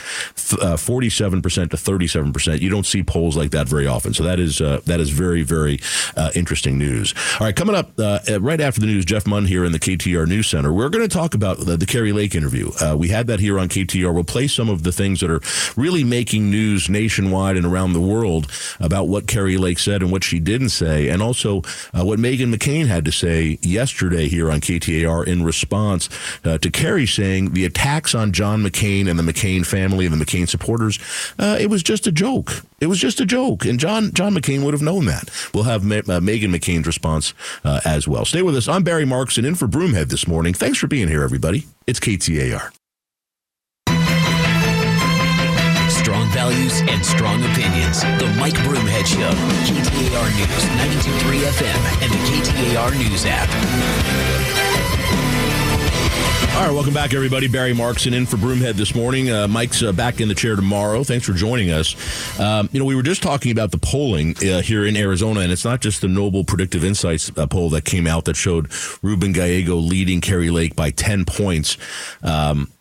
uh, 0.61 0.77
forty-seven 0.77 1.41
percent 1.41 1.71
to 1.71 1.77
thirty-seven 1.77 2.31
percent. 2.31 2.61
You 2.61 2.69
don't 2.69 2.85
see 2.85 3.01
polls 3.01 3.35
like 3.35 3.49
that 3.49 3.67
very 3.67 3.87
often, 3.87 4.13
so 4.13 4.21
that 4.21 4.39
is 4.39 4.61
uh, 4.61 4.81
that 4.85 4.99
is 4.99 5.09
very 5.09 5.41
very 5.41 5.79
uh, 6.15 6.29
interesting 6.35 6.77
news. 6.77 7.15
All 7.39 7.47
right, 7.47 7.55
coming 7.55 7.73
up 7.73 7.97
uh, 7.97 8.19
right 8.39 8.61
after 8.61 8.79
the 8.79 8.85
news, 8.85 9.05
Jeff 9.05 9.25
Munn 9.25 9.45
here 9.45 9.65
in 9.65 9.71
the 9.71 9.79
KTAR 9.79 10.27
News 10.27 10.47
Center. 10.47 10.71
We're 10.71 10.89
going 10.89 11.09
to 11.09 11.11
talk 11.11 11.33
about 11.33 11.57
the, 11.57 11.75
the 11.75 11.87
Kari 11.87 12.13
Lake 12.13 12.35
interview. 12.35 12.69
Uh, 12.79 12.95
we 12.95 13.07
had 13.07 13.25
that 13.25 13.39
here 13.39 13.57
on 13.57 13.69
KTAR. 13.69 14.13
We'll 14.13 14.23
play 14.23 14.45
some 14.45 14.69
of 14.69 14.83
the 14.83 14.91
things 14.91 15.21
that 15.21 15.31
are 15.31 15.41
really 15.75 16.03
making 16.03 16.51
news 16.51 16.89
nationwide 16.89 17.57
and 17.57 17.65
around 17.65 17.93
the 17.93 17.99
world 17.99 18.51
about 18.79 19.07
what 19.07 19.25
Kari 19.25 19.57
Lake 19.57 19.79
said 19.79 20.03
and 20.03 20.11
what 20.11 20.23
she 20.23 20.39
didn't 20.39 20.69
say, 20.69 21.09
and 21.09 21.23
also 21.23 21.63
uh, 21.91 22.05
what 22.05 22.19
Meghan 22.19 22.53
McCain 22.53 22.85
had 22.85 23.03
to 23.05 23.11
say 23.11 23.57
yesterday 23.63 24.10
yesterday 24.11 24.29
here 24.29 24.51
on 24.51 24.59
KTAR 24.59 25.25
in 25.27 25.43
response 25.43 26.09
uh, 26.43 26.57
to 26.57 26.69
Kari 26.69 27.05
saying 27.05 27.53
the 27.53 27.65
attacks 27.65 28.13
on 28.13 28.31
John 28.33 28.61
McCain 28.61 29.09
and 29.09 29.17
the 29.17 29.23
McCain 29.23 29.65
family 29.65 30.05
and 30.05 30.13
the 30.13 30.23
McCain 30.23 30.47
supporters, 30.49 30.99
uh, 31.39 31.57
it 31.59 31.69
was 31.69 31.81
just 31.81 32.07
a 32.07 32.11
joke. 32.11 32.63
It 32.79 32.87
was 32.87 32.99
just 32.99 33.19
a 33.21 33.25
joke. 33.25 33.65
And 33.65 33.79
John, 33.79 34.11
John 34.13 34.33
McCain 34.35 34.63
would 34.63 34.73
have 34.73 34.81
known 34.81 35.05
that. 35.05 35.29
We'll 35.53 35.63
have 35.63 35.83
Ma- 35.83 35.97
uh, 35.97 36.19
Meghan 36.19 36.53
McCain's 36.53 36.87
response 36.87 37.33
uh, 37.63 37.79
as 37.85 38.07
well. 38.07 38.25
Stay 38.25 38.41
with 38.41 38.55
us. 38.55 38.67
I'm 38.67 38.83
Barry 38.83 39.05
Markson 39.05 39.45
in 39.45 39.55
for 39.55 39.67
Broomhead 39.67 40.09
this 40.09 40.27
morning. 40.27 40.53
Thanks 40.53 40.77
for 40.77 40.87
being 40.87 41.07
here, 41.07 41.23
everybody. 41.23 41.65
It's 41.87 41.99
KTAR. 41.99 42.80
Values 46.41 46.81
and 46.87 47.05
strong 47.05 47.39
opinions. 47.51 48.01
The 48.01 48.33
Mike 48.39 48.55
Broomhead 48.65 49.05
Show, 49.05 49.29
KTAR 49.69 50.27
News, 50.35 50.63
92.3 50.81 51.37
FM, 51.45 51.79
and 52.01 52.11
the 52.11 52.17
KTAR 52.17 52.97
News 52.97 53.25
app. 53.27 53.47
All 56.55 56.65
right, 56.65 56.73
welcome 56.73 56.95
back, 56.95 57.13
everybody. 57.13 57.47
Barry 57.47 57.73
Markson 57.73 58.15
in 58.15 58.25
for 58.25 58.37
Broomhead 58.37 58.73
this 58.73 58.95
morning. 58.95 59.29
Uh, 59.29 59.47
Mike's 59.47 59.83
uh, 59.83 59.91
back 59.91 60.19
in 60.19 60.29
the 60.29 60.33
chair 60.33 60.55
tomorrow. 60.55 61.03
Thanks 61.03 61.27
for 61.27 61.33
joining 61.33 61.69
us. 61.69 61.95
Um, 62.39 62.69
you 62.71 62.79
know, 62.79 62.85
we 62.85 62.95
were 62.95 63.03
just 63.03 63.21
talking 63.21 63.51
about 63.51 63.69
the 63.69 63.77
polling 63.77 64.35
uh, 64.37 64.63
here 64.63 64.83
in 64.87 64.97
Arizona, 64.97 65.41
and 65.41 65.51
it's 65.51 65.63
not 65.63 65.79
just 65.79 66.01
the 66.01 66.07
Noble 66.07 66.43
Predictive 66.43 66.83
Insights 66.83 67.31
uh, 67.37 67.45
poll 67.45 67.69
that 67.69 67.85
came 67.85 68.07
out 68.07 68.25
that 68.25 68.35
showed 68.35 68.71
Ruben 69.03 69.31
Gallego 69.31 69.75
leading 69.75 70.21
Kari 70.21 70.49
Lake 70.49 70.75
by 70.75 70.89
10 70.89 71.25
points. 71.25 71.77
Um, 72.23 72.71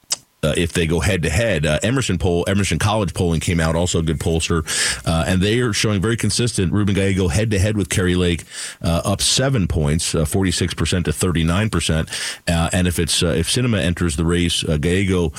uh, 0.43 0.55
if 0.57 0.73
they 0.73 0.87
go 0.87 1.01
head 1.01 1.23
to 1.23 1.31
head. 1.31 1.67
Uh, 1.67 1.79
Emerson 1.83 2.19
poll, 2.19 2.45
Emerson 2.49 2.79
College 2.79 3.15
polling 3.15 3.41
came 3.41 3.61
out, 3.61 3.77
also 3.77 3.99
a 3.99 4.03
good 4.03 4.19
pollster, 4.19 4.65
uh, 5.07 5.25
and 5.27 5.43
they 5.43 5.61
are 5.61 5.73
showing 5.73 6.01
very 6.01 6.17
consistent. 6.17 6.73
Ruben 6.73 6.95
Gallego 6.95 7.29
head 7.29 7.51
to 7.51 7.59
head 7.59 7.77
with 7.77 7.89
Kari 7.89 8.15
Lake, 8.15 8.45
uh, 8.83 9.03
up 9.05 9.21
seven 9.21 9.69
points, 9.69 10.15
uh, 10.15 10.25
forty 10.25 10.51
six 10.51 10.75
percent 10.75 11.05
to 11.07 11.13
thirty 11.13 11.45
nine 11.45 11.71
percent. 11.71 12.09
Uh, 12.49 12.71
and 12.73 12.87
if 12.87 12.99
it's 12.99 13.23
if 13.23 13.49
Sinema 13.49 13.81
enters 13.81 14.17
the 14.17 14.25
race, 14.25 14.63
Gallego 14.63 15.33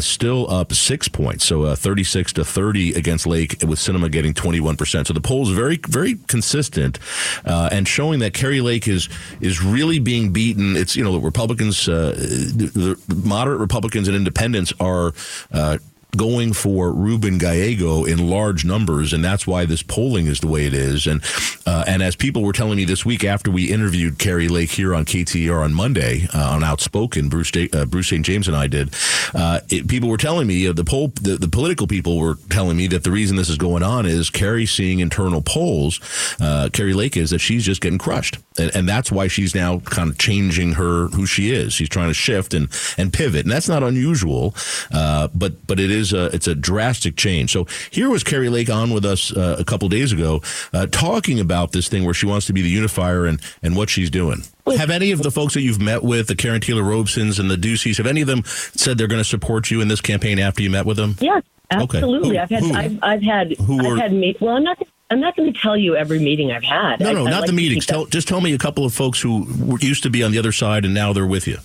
still 0.00 0.50
up 0.50 0.72
six 0.72 1.08
points, 1.08 1.44
so 1.44 1.74
thirty 1.74 2.04
six 2.04 2.32
to 2.34 2.44
thirty 2.44 2.94
against 2.94 3.26
Lake, 3.26 3.56
with 3.66 3.78
Sinema 3.78 4.10
getting 4.10 4.34
twenty 4.34 4.60
one 4.60 4.76
percent. 4.76 5.06
So 5.06 5.12
the 5.12 5.20
poll 5.20 5.42
is 5.42 5.50
very 5.50 5.78
very 5.88 6.14
consistent 6.26 6.98
and 7.44 7.86
showing 7.86 8.20
that 8.20 8.32
Kari 8.32 8.60
Lake 8.60 8.88
is 8.88 9.08
is 9.40 9.62
really 9.62 9.98
being 9.98 10.32
beaten. 10.32 10.76
It's 10.76 10.96
you 10.96 11.04
know 11.04 11.12
the 11.12 11.20
Republicans, 11.20 11.86
the, 11.86 12.98
moderate 13.08 13.58
Republicans 13.58 14.08
and 14.08 14.16
independents 14.16 14.45
independents 14.46 14.72
are 14.80 15.12
uh, 15.52 15.78
going 16.16 16.52
for 16.52 16.92
Ruben 16.92 17.38
Gallego 17.38 18.04
in 18.04 18.28
large 18.28 18.64
numbers, 18.64 19.12
and 19.12 19.24
that's 19.24 19.46
why 19.46 19.64
this 19.64 19.82
polling 19.82 20.26
is 20.26 20.40
the 20.40 20.46
way 20.46 20.66
it 20.66 20.74
is. 20.74 21.06
And 21.06 21.22
uh, 21.66 21.84
and 21.86 22.02
as 22.02 22.16
people 22.16 22.42
were 22.42 22.52
telling 22.52 22.76
me 22.76 22.84
this 22.84 23.04
week 23.04 23.24
after 23.24 23.50
we 23.50 23.72
interviewed 23.72 24.18
Kari 24.18 24.48
Lake 24.48 24.70
here 24.70 24.94
on 24.94 25.04
KTAR 25.04 25.64
on 25.64 25.74
Monday 25.74 26.28
uh, 26.34 26.50
on 26.50 26.64
Outspoken, 26.64 27.28
Bruce 27.28 27.50
uh, 27.56 27.84
Bruce 27.86 28.08
St. 28.08 28.24
James 28.24 28.48
and 28.48 28.56
I 28.56 28.66
did. 28.66 28.94
Uh, 29.34 29.60
it, 29.70 29.88
people 29.88 30.08
were 30.08 30.16
telling 30.16 30.46
me 30.46 30.66
uh, 30.66 30.72
the 30.72 30.84
poll, 30.84 31.08
the, 31.20 31.36
the, 31.36 31.48
political 31.48 31.86
people 31.86 32.18
were 32.18 32.36
telling 32.50 32.76
me 32.76 32.86
that 32.88 33.04
the 33.04 33.10
reason 33.10 33.36
this 33.36 33.48
is 33.48 33.56
going 33.56 33.82
on 33.82 34.06
is 34.06 34.30
Kari 34.30 34.66
seeing 34.66 35.00
internal 35.00 35.42
polls. 35.42 36.00
Uh, 36.40 36.68
Kari 36.72 36.94
Lake 36.94 37.16
is 37.16 37.30
that 37.30 37.38
she's 37.38 37.64
just 37.64 37.80
getting 37.80 37.98
crushed, 37.98 38.38
and, 38.58 38.74
and 38.74 38.88
that's 38.88 39.10
why 39.10 39.28
she's 39.28 39.54
now 39.54 39.80
kind 39.80 40.10
of 40.10 40.18
changing 40.18 40.72
her 40.74 41.08
who 41.08 41.26
she 41.26 41.50
is. 41.50 41.72
She's 41.72 41.88
trying 41.88 42.08
to 42.08 42.14
shift 42.14 42.54
and 42.54 42.68
and 42.96 43.12
pivot, 43.12 43.42
and 43.42 43.50
that's 43.50 43.68
not 43.68 43.82
unusual, 43.82 44.54
but 44.90 45.66
but 45.66 45.80
it 45.80 45.90
is 45.90 46.05
is 46.06 46.12
a, 46.12 46.26
it's 46.34 46.46
a 46.46 46.54
drastic 46.54 47.16
change. 47.16 47.52
So 47.52 47.66
here 47.90 48.08
was 48.10 48.22
Kari 48.22 48.48
Lake 48.48 48.70
on 48.70 48.90
with 48.90 49.04
us 49.04 49.34
uh, 49.36 49.56
a 49.58 49.64
couple 49.64 49.88
days 49.88 50.12
ago, 50.12 50.42
uh, 50.72 50.86
talking 50.86 51.40
about 51.40 51.72
this 51.72 51.88
thing 51.88 52.04
where 52.04 52.14
she 52.14 52.26
wants 52.26 52.46
to 52.46 52.52
be 52.52 52.62
the 52.62 52.68
unifier 52.68 53.26
and 53.26 53.40
and 53.62 53.76
what 53.76 53.90
she's 53.90 54.10
doing. 54.10 54.42
Have 54.76 54.90
any 54.90 55.12
of 55.12 55.22
the 55.22 55.30
folks 55.30 55.54
that 55.54 55.60
you've 55.60 55.80
met 55.80 56.02
with, 56.02 56.26
the 56.26 56.34
Karrin 56.34 56.60
Taylor 56.60 56.82
Robsons 56.82 57.38
and 57.38 57.48
the 57.48 57.56
Duceys, 57.56 57.98
have 57.98 58.06
any 58.06 58.20
of 58.20 58.26
them 58.26 58.42
said 58.44 58.98
they're 58.98 59.06
going 59.06 59.20
to 59.20 59.28
support 59.28 59.70
you 59.70 59.80
in 59.80 59.86
this 59.88 60.00
campaign 60.00 60.40
after 60.40 60.60
you 60.60 60.70
met 60.70 60.86
with 60.86 60.96
them? 60.96 61.16
Yes, 61.20 61.44
absolutely. 61.70 62.38
Okay. 62.38 62.56
I've 62.56 62.64
had 62.64 62.76
I've, 62.76 62.98
I've, 63.02 63.22
had 63.22 63.56
Who 63.58 63.92
I've 63.92 63.98
had 63.98 64.12
meet. 64.12 64.40
Well, 64.40 64.56
I'm 64.56 64.64
not. 64.64 64.82
I'm 65.08 65.20
not 65.20 65.36
going 65.36 65.52
to 65.52 65.58
tell 65.58 65.76
you 65.76 65.94
every 65.94 66.18
meeting 66.18 66.50
I've 66.50 66.64
had. 66.64 66.98
No, 66.98 67.12
no, 67.12 67.26
I, 67.28 67.30
not 67.30 67.40
like 67.42 67.46
the 67.46 67.52
meetings. 67.52 67.86
Tell, 67.86 68.06
just 68.06 68.26
tell 68.26 68.40
me 68.40 68.52
a 68.54 68.58
couple 68.58 68.84
of 68.84 68.92
folks 68.92 69.20
who 69.20 69.78
used 69.80 70.02
to 70.02 70.10
be 70.10 70.24
on 70.24 70.32
the 70.32 70.38
other 70.38 70.50
side 70.50 70.84
and 70.84 70.92
now 70.92 71.12
they're 71.12 71.24
with 71.24 71.46
you. 71.46 71.58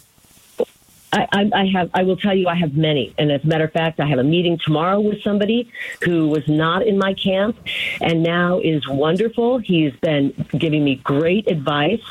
I, 1.13 1.49
I, 1.53 1.65
have. 1.65 1.89
I 1.93 2.03
will 2.03 2.15
tell 2.15 2.33
you, 2.33 2.47
I 2.47 2.55
have 2.55 2.75
many. 2.75 3.13
And 3.17 3.31
as 3.31 3.43
a 3.43 3.47
matter 3.47 3.65
of 3.65 3.73
fact, 3.73 3.99
I 3.99 4.05
have 4.07 4.19
a 4.19 4.23
meeting 4.23 4.57
tomorrow 4.63 4.99
with 4.99 5.21
somebody 5.21 5.69
who 6.01 6.29
was 6.29 6.47
not 6.47 6.87
in 6.87 6.97
my 6.97 7.13
camp, 7.13 7.57
and 7.99 8.23
now 8.23 8.59
is 8.59 8.87
wonderful. 8.87 9.57
He's 9.57 9.93
been 9.97 10.33
giving 10.57 10.85
me 10.85 10.95
great 10.95 11.49
advice. 11.49 12.01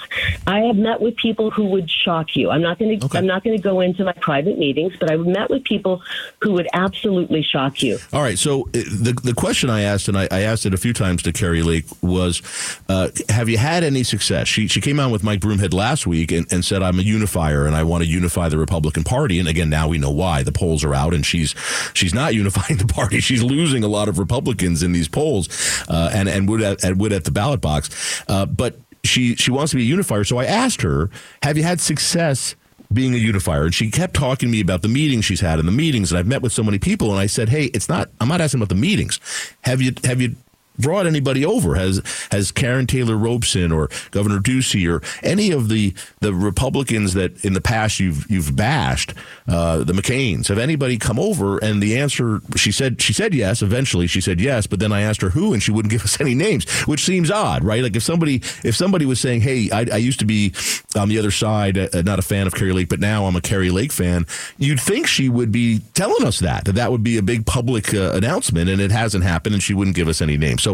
I 0.47 0.61
have 0.61 0.77
met 0.77 1.01
with 1.01 1.17
people 1.17 1.51
who 1.51 1.65
would 1.67 1.91
shock 1.91 2.37
you. 2.37 2.51
I'm 2.51 2.61
not 2.61 2.79
going 2.79 2.99
to. 2.99 3.07
Okay. 3.07 3.19
I'm 3.19 3.27
not 3.27 3.43
going 3.43 3.57
to 3.57 3.63
go 3.63 3.81
into 3.81 4.05
my 4.05 4.13
private 4.13 4.59
meetings, 4.59 4.93
but 5.01 5.11
I've 5.11 5.27
met 5.27 5.49
with 5.49 5.65
people 5.65 6.03
who 6.43 6.53
would 6.53 6.69
absolutely 6.75 7.43
shock 7.43 7.83
you. 7.83 7.99
All 8.13 8.23
right. 8.23 8.39
So 8.39 8.63
uh, 8.69 8.73
the 8.73 9.19
the 9.25 9.35
question 9.35 9.71
I 9.71 9.83
asked, 9.83 10.09
and 10.09 10.19
I, 10.19 10.29
I 10.31 10.41
asked 10.41 10.67
it 10.67 10.75
a 10.75 10.79
few 10.79 10.93
times 10.93 11.23
to 11.23 11.33
Kari 11.33 11.63
Lake, 11.63 11.87
was, 12.03 12.43
uh, 12.91 13.09
have 13.31 13.49
you 13.49 13.57
had 13.57 13.83
any 13.83 14.03
success? 14.03 14.47
She 14.47 14.69
she 14.69 14.83
came 14.83 15.01
out 15.01 15.11
with 15.11 15.25
Mike 15.25 15.41
Broomhead 15.41 15.73
last 15.73 16.07
week 16.07 16.33
and, 16.33 16.53
and 16.53 16.63
said, 16.63 16.83
I'm 16.83 16.99
a 16.99 17.03
unifier 17.03 17.67
and 17.67 17.75
I 17.75 17.83
want 17.83 18.05
to 18.05 18.11
unify 18.11 18.51
the 18.51 18.59
Republican 18.59 18.90
Republican 18.91 19.05
Party. 19.05 19.39
And 19.39 19.49
again, 19.49 19.71
now 19.71 19.89
we 19.89 19.99
know 19.99 20.11
why. 20.11 20.43
The 20.43 20.53
polls 20.53 20.83
are 20.85 20.95
out, 20.95 21.15
and 21.15 21.25
she's 21.25 21.55
she's 21.95 22.15
not 22.15 22.35
unifying 22.43 22.79
the 22.79 22.87
party. 22.87 23.21
She's 23.21 23.43
losing 23.43 23.85
a 23.85 23.89
lot 23.89 24.09
of 24.09 24.19
Republicans 24.19 24.83
in 24.83 24.93
these 24.93 25.09
polls, 25.09 25.49
uh, 25.89 26.11
and 26.13 26.29
and 26.29 26.49
would 26.49 26.63
at, 26.63 26.97
would 26.97 27.13
at 27.13 27.25
the 27.25 27.31
ballot 27.31 27.61
box. 27.61 28.23
Uh, 28.29 28.47
but 28.47 28.79
she 29.05 29.37
she 29.37 29.51
wants 29.51 29.71
to 29.71 29.77
be 29.77 29.83
a 29.83 29.87
unifier. 29.87 30.25
So 30.25 30.39
I 30.39 30.45
asked 30.45 30.83
her, 30.83 31.11
"Have 31.43 31.57
you 31.57 31.63
had 31.63 31.81
success?" 31.81 32.57
being 32.93 33.15
a 33.15 33.19
unifier. 33.19 33.67
And 33.67 33.73
she 33.73 33.89
kept 33.89 34.15
talking 34.15 34.49
to 34.49 34.53
me 34.53 34.61
about 34.61 34.83
the 34.83 34.89
meetings 34.89 35.25
she's 35.25 35.41
had 35.41 35.61
and 35.61 35.69
the 35.69 35.73
meetings. 35.73 36.11
And 36.11 36.19
I've 36.19 36.27
met 36.27 36.43
with 36.43 36.51
so 36.51 36.65
many 36.65 36.81
people. 36.81 37.13
And 37.13 37.21
I 37.21 37.27
said, 37.27 37.49
Hey, 37.49 37.67
it's 37.67 37.89
not, 37.89 38.11
I'm 38.21 38.27
not 38.27 38.41
asking 38.41 38.59
about 38.59 38.69
the 38.69 38.75
meetings. 38.75 39.21
Have 39.61 39.81
you, 39.81 39.93
have 40.03 40.21
you 40.21 40.35
brought 40.81 41.07
anybody 41.07 41.45
over? 41.45 41.75
Has 41.75 42.03
has 42.31 42.53
Karrin 42.53 42.87
Taylor 42.87 43.17
Robson 43.17 43.73
or 43.73 43.89
Governor 44.11 44.39
Ducey 44.39 44.91
or 44.91 45.03
any 45.23 45.51
of 45.51 45.69
the 45.69 45.95
the 46.21 46.33
Republicans 46.33 47.15
that 47.15 47.45
in 47.45 47.53
the 47.53 47.61
past 47.61 48.01
you've 48.01 48.31
you've 48.31 48.57
bashed, 48.57 49.15
uh, 49.49 49.79
the 49.79 49.93
McCains, 49.93 50.49
have 50.49 50.59
anybody 50.59 50.99
come 50.99 51.19
over? 51.19 51.59
And 51.59 51.83
the 51.83 51.99
answer 51.99 52.41
she 52.57 52.73
said 52.73 53.01
she 53.01 53.13
said 53.13 53.35
yes. 53.35 53.63
Eventually 53.63 54.07
she 54.07 54.21
said 54.21 54.41
yes, 54.41 54.67
but 54.67 54.81
then 54.81 54.93
I 54.93 55.03
asked 55.03 55.23
her 55.23 55.31
who, 55.31 55.53
and 55.53 55.63
she 55.63 55.71
wouldn't 55.71 55.91
give 55.97 56.05
us 56.05 56.21
any 56.21 56.35
names, 56.35 56.71
which 56.83 57.05
seems 57.05 57.31
odd, 57.31 57.65
right? 57.65 57.83
Like 57.83 57.97
if 57.97 58.03
somebody 58.03 58.37
if 58.65 58.77
somebody 58.77 59.07
was 59.07 59.21
saying, 59.21 59.43
"Hey, 59.43 59.71
I, 59.71 59.81
I 59.93 59.97
used 59.97 60.21
to 60.21 60.27
be 60.27 60.53
on 60.97 61.09
the 61.09 61.19
other 61.19 61.31
side, 61.31 61.79
uh, 61.79 62.03
not 62.03 62.19
a 62.19 62.23
fan 62.23 62.47
of 62.47 62.55
Kari 62.55 62.73
Lake, 62.73 62.89
but 62.89 63.01
now 63.01 63.27
I'm 63.27 63.37
a 63.37 63.41
Kari 63.41 63.71
Lake 63.71 63.93
fan," 63.93 64.27
you'd 64.59 64.81
think 64.81 65.07
she 65.07 65.29
would 65.29 65.53
be 65.53 65.81
telling 65.95 66.27
us 66.27 66.39
that 66.41 66.65
that 66.65 66.75
that 66.75 66.91
would 66.91 67.03
be 67.03 67.17
a 67.19 67.23
big 67.23 67.47
public 67.47 67.95
uh, 67.95 68.13
announcement, 68.13 68.69
and 68.69 68.81
it 68.81 68.91
hasn't 68.91 69.25
happened, 69.25 69.55
and 69.55 69.63
she 69.63 69.75
wouldn't 69.75 69.97
give 69.97 70.09
us 70.09 70.21
any 70.23 70.37
names. 70.37 70.63
So 70.63 70.70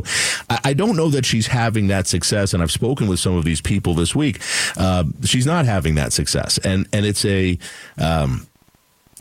I, 0.50 0.60
I, 0.64 0.72
don't 0.74 0.96
know 0.96 1.08
that 1.10 1.24
she's 1.24 1.46
having 1.46 1.88
that 1.88 2.06
success. 2.06 2.54
And 2.54 2.62
I've 2.62 2.72
spoken 2.72 3.06
with 3.08 3.18
some 3.18 3.36
of 3.36 3.44
these 3.44 3.60
people 3.60 3.94
this 3.94 4.14
week. 4.14 4.40
Uh, 4.76 5.04
she's 5.24 5.46
not 5.46 5.66
having 5.66 5.94
that 5.96 6.12
success, 6.12 6.58
and 6.58 6.88
and 6.92 7.06
it's 7.06 7.24
a. 7.24 7.58
Um, 7.98 8.46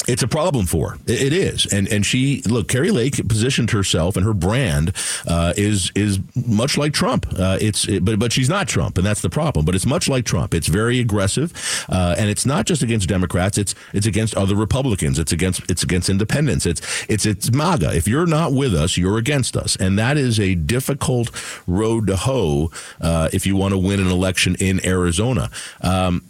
it's 0.08 0.24
a 0.24 0.28
problem 0.28 0.66
for 0.66 0.92
her. 0.92 0.98
It 1.08 1.34
is, 1.34 1.66
and 1.72 1.88
and 1.88 2.06
she 2.06 2.42
look. 2.44 2.68
Kari 2.68 2.92
Lake 2.92 3.28
positioned 3.28 3.72
herself, 3.72 4.16
and 4.16 4.26
her 4.26 4.34
brand 4.34 4.94
uh, 5.28 5.54
is 5.58 5.92
is 5.96 6.20
much 6.36 6.78
like 6.78 6.94
Trump. 6.94 7.28
Uh, 7.38 7.58
it's 7.62 7.88
it, 7.88 8.06
but 8.06 8.20
but 8.20 8.32
she's 8.32 8.50
not 8.50 8.68
Trump, 8.68 8.98
and 8.98 9.06
that's 9.06 9.22
the 9.22 9.30
problem. 9.30 9.66
But 9.66 9.76
it's 9.76 9.86
much 9.86 10.08
like 10.08 10.26
Trump. 10.26 10.54
It's 10.54 10.68
very 10.68 11.00
aggressive, 11.00 11.54
uh, 11.90 12.16
and 12.18 12.30
it's 12.30 12.46
not 12.46 12.66
just 12.66 12.84
against 12.84 13.08
Democrats. 13.10 13.58
It's 13.58 13.76
it's 13.94 14.06
against 14.06 14.36
other 14.36 14.56
Republicans. 14.56 15.20
It's 15.20 15.32
against 15.32 15.70
it's 15.70 15.84
against 15.84 16.10
independents. 16.10 16.66
It's 16.66 16.82
it's 17.10 17.26
it's 17.26 17.52
MAGA. 17.52 17.96
If 17.96 18.08
you're 18.08 18.28
not 18.28 18.54
with 18.54 18.74
us, 18.74 18.98
you're 18.98 19.18
against 19.18 19.58
us, 19.58 19.76
and 19.76 19.98
that 20.00 20.18
is 20.18 20.40
a 20.40 20.56
difficult 20.56 21.32
road 21.68 22.08
to 22.08 22.16
hoe 22.16 22.72
uh, 23.02 23.30
if 23.34 23.46
you 23.46 23.56
want 23.56 23.74
to 23.74 23.78
win 23.78 24.00
an 24.00 24.08
election 24.08 24.56
in 24.60 24.86
Arizona. 24.86 25.50
Um, 25.82 26.24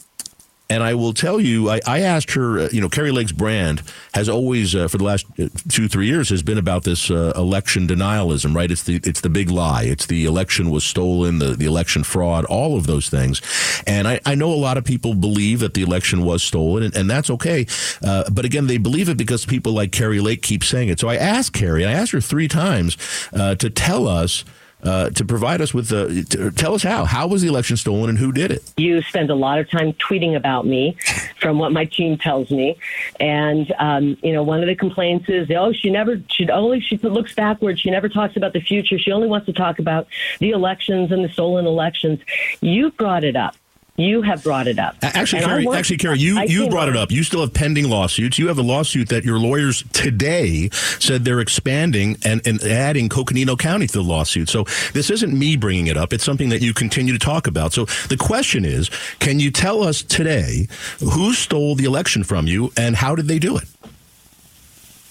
and 0.70 0.82
I 0.82 0.96
will 0.96 1.14
tell 1.14 1.40
you, 1.40 1.70
I, 1.70 1.80
I 1.86 2.02
asked 2.02 2.32
her, 2.32 2.60
uh, 2.60 2.70
you 2.72 2.82
know, 2.82 2.90
Kari 2.90 3.12
Lake's 3.12 3.32
brand 3.32 3.84
has 4.14 4.28
always, 4.28 4.74
uh, 4.76 4.88
for 4.88 4.98
the 4.98 5.04
last 5.04 5.26
uh, 5.40 5.48
two, 5.70 5.88
three 5.88 6.08
years, 6.08 6.30
has 6.30 6.42
been 6.42 6.58
about 6.58 6.84
this 6.84 7.12
uh, 7.12 7.34
election 7.36 7.88
denialism, 7.88 8.56
right? 8.56 8.72
It's 8.72 8.84
the 8.84 9.00
it's 9.04 9.22
the 9.22 9.30
big 9.30 9.52
lie. 9.52 9.84
It's 9.84 10.08
the 10.08 10.26
election 10.26 10.72
was 10.72 10.84
stolen, 10.84 11.38
the, 11.38 11.56
the 11.56 11.66
election 11.66 12.04
fraud, 12.04 12.46
all 12.46 12.78
of 12.78 12.88
those 12.88 13.10
things. 13.10 13.42
And 13.86 14.08
I, 14.08 14.20
I 14.26 14.34
know 14.34 14.52
a 14.52 14.56
lot 14.56 14.78
of 14.78 14.84
people 14.84 15.14
believe 15.14 15.60
that 15.60 15.76
the 15.76 15.84
election 15.84 16.24
was 16.24 16.42
stolen, 16.42 16.84
and, 16.84 16.96
and 16.96 17.10
that's 17.10 17.30
okay. 17.30 17.68
Uh, 18.04 18.24
but 18.32 18.46
again, 18.46 18.68
they 18.68 18.78
believe 18.78 19.08
it 19.10 19.18
because 19.18 19.46
people 19.46 19.74
like 19.74 19.92
Kari 19.92 20.20
Lake 20.20 20.42
keep 20.42 20.64
saying 20.64 20.90
it. 20.90 21.00
So 21.00 21.10
I 21.10 21.16
asked 21.16 21.54
Kari, 21.54 21.86
I 21.86 21.92
asked 21.92 22.12
her 22.12 22.22
three 22.22 22.48
times 22.48 22.98
to 23.34 23.70
tell 23.70 24.08
us 24.08 24.44
uh, 24.86 25.10
to 25.10 25.26
provide 25.26 25.62
us 25.62 25.74
with 25.74 25.90
the. 25.90 26.54
Tell 26.56 26.74
us 26.74 26.84
how. 26.84 27.06
How 27.06 27.28
was 27.28 27.42
the 27.42 27.48
election 27.48 27.78
stolen 27.78 28.10
and 28.10 28.18
who 28.18 28.32
did 28.32 28.52
it? 28.52 28.72
You 28.78 29.02
spend 29.02 29.30
a 29.30 29.36
lot 29.36 29.60
of 29.60 29.70
time 29.70 29.94
tweeting 29.94 30.36
about 30.36 30.66
me, 30.66 30.98
from 31.40 31.60
what 31.60 31.72
my 31.72 31.86
team 31.86 32.18
tells 32.18 32.52
me, 32.52 32.78
and 33.20 33.74
um, 33.80 34.18
you 34.24 34.34
know 34.34 34.44
one 34.44 34.62
of 34.62 34.68
the 34.68 34.76
complaints 34.76 35.28
is, 35.28 35.50
oh, 35.52 35.74
she 35.74 35.90
never, 35.90 36.22
she 36.30 36.50
only 36.50 36.80
she 36.80 36.98
looks 36.98 37.34
backwards. 37.34 37.80
She 37.80 37.90
never 37.90 38.10
talks 38.10 38.38
about 38.38 38.54
the 38.54 38.62
future. 38.62 39.00
She 39.00 39.12
only 39.12 39.28
wants 39.28 39.46
to 39.48 39.54
talk 39.54 39.80
about 39.80 40.08
the 40.40 40.52
elections 40.52 41.12
and 41.12 41.24
the 41.24 41.30
stolen 41.30 41.66
elections. 41.66 42.20
You 42.62 42.92
brought 42.92 43.24
it 43.24 43.36
up. 43.36 43.56
You 43.98 44.22
have 44.24 44.44
brought 44.44 44.68
it 44.68 44.78
up. 44.78 44.98
Actually, 45.02 45.44
Kari, 45.44 45.68
actually, 45.70 45.98
Kari, 45.98 46.20
you, 46.20 46.42
you 46.42 46.68
brought 46.70 46.90
it 46.90 46.98
up. 46.98 47.12
You 47.12 47.24
still 47.24 47.40
have 47.40 47.54
pending 47.54 47.90
lawsuits. 47.90 48.38
You 48.38 48.50
have 48.50 48.60
a 48.60 48.62
lawsuit 48.62 49.08
that 49.10 49.24
your 49.24 49.40
lawyers 49.40 49.84
today 49.94 50.70
said 51.00 51.24
they're 51.24 51.40
expanding 51.40 52.18
and, 52.26 52.46
and 52.46 52.62
adding 52.64 53.08
Coconino 53.08 53.56
County 53.56 53.88
to 53.88 53.94
the 53.94 54.04
lawsuit. 54.04 54.50
So 54.50 54.66
this 54.92 55.10
isn't 55.10 55.38
me 55.38 55.56
bringing 55.56 55.88
it 55.88 55.96
up. 55.96 56.12
It's 56.12 56.26
something 56.26 56.50
that 56.50 56.62
you 56.62 56.74
continue 56.74 57.14
to 57.14 57.20
talk 57.20 57.48
about. 57.48 57.72
So 57.72 57.86
the 58.10 58.18
question 58.18 58.66
is, 58.66 58.90
can 59.20 59.40
you 59.40 59.50
tell 59.50 59.82
us 59.82 60.02
today 60.02 60.68
who 61.00 61.34
stole 61.34 61.76
the 61.76 61.86
election 61.86 62.26
from 62.26 62.48
you 62.48 62.74
and 62.76 62.98
how 62.98 63.16
did 63.16 63.30
they 63.30 63.40
do 63.40 63.56
it? 63.56 63.66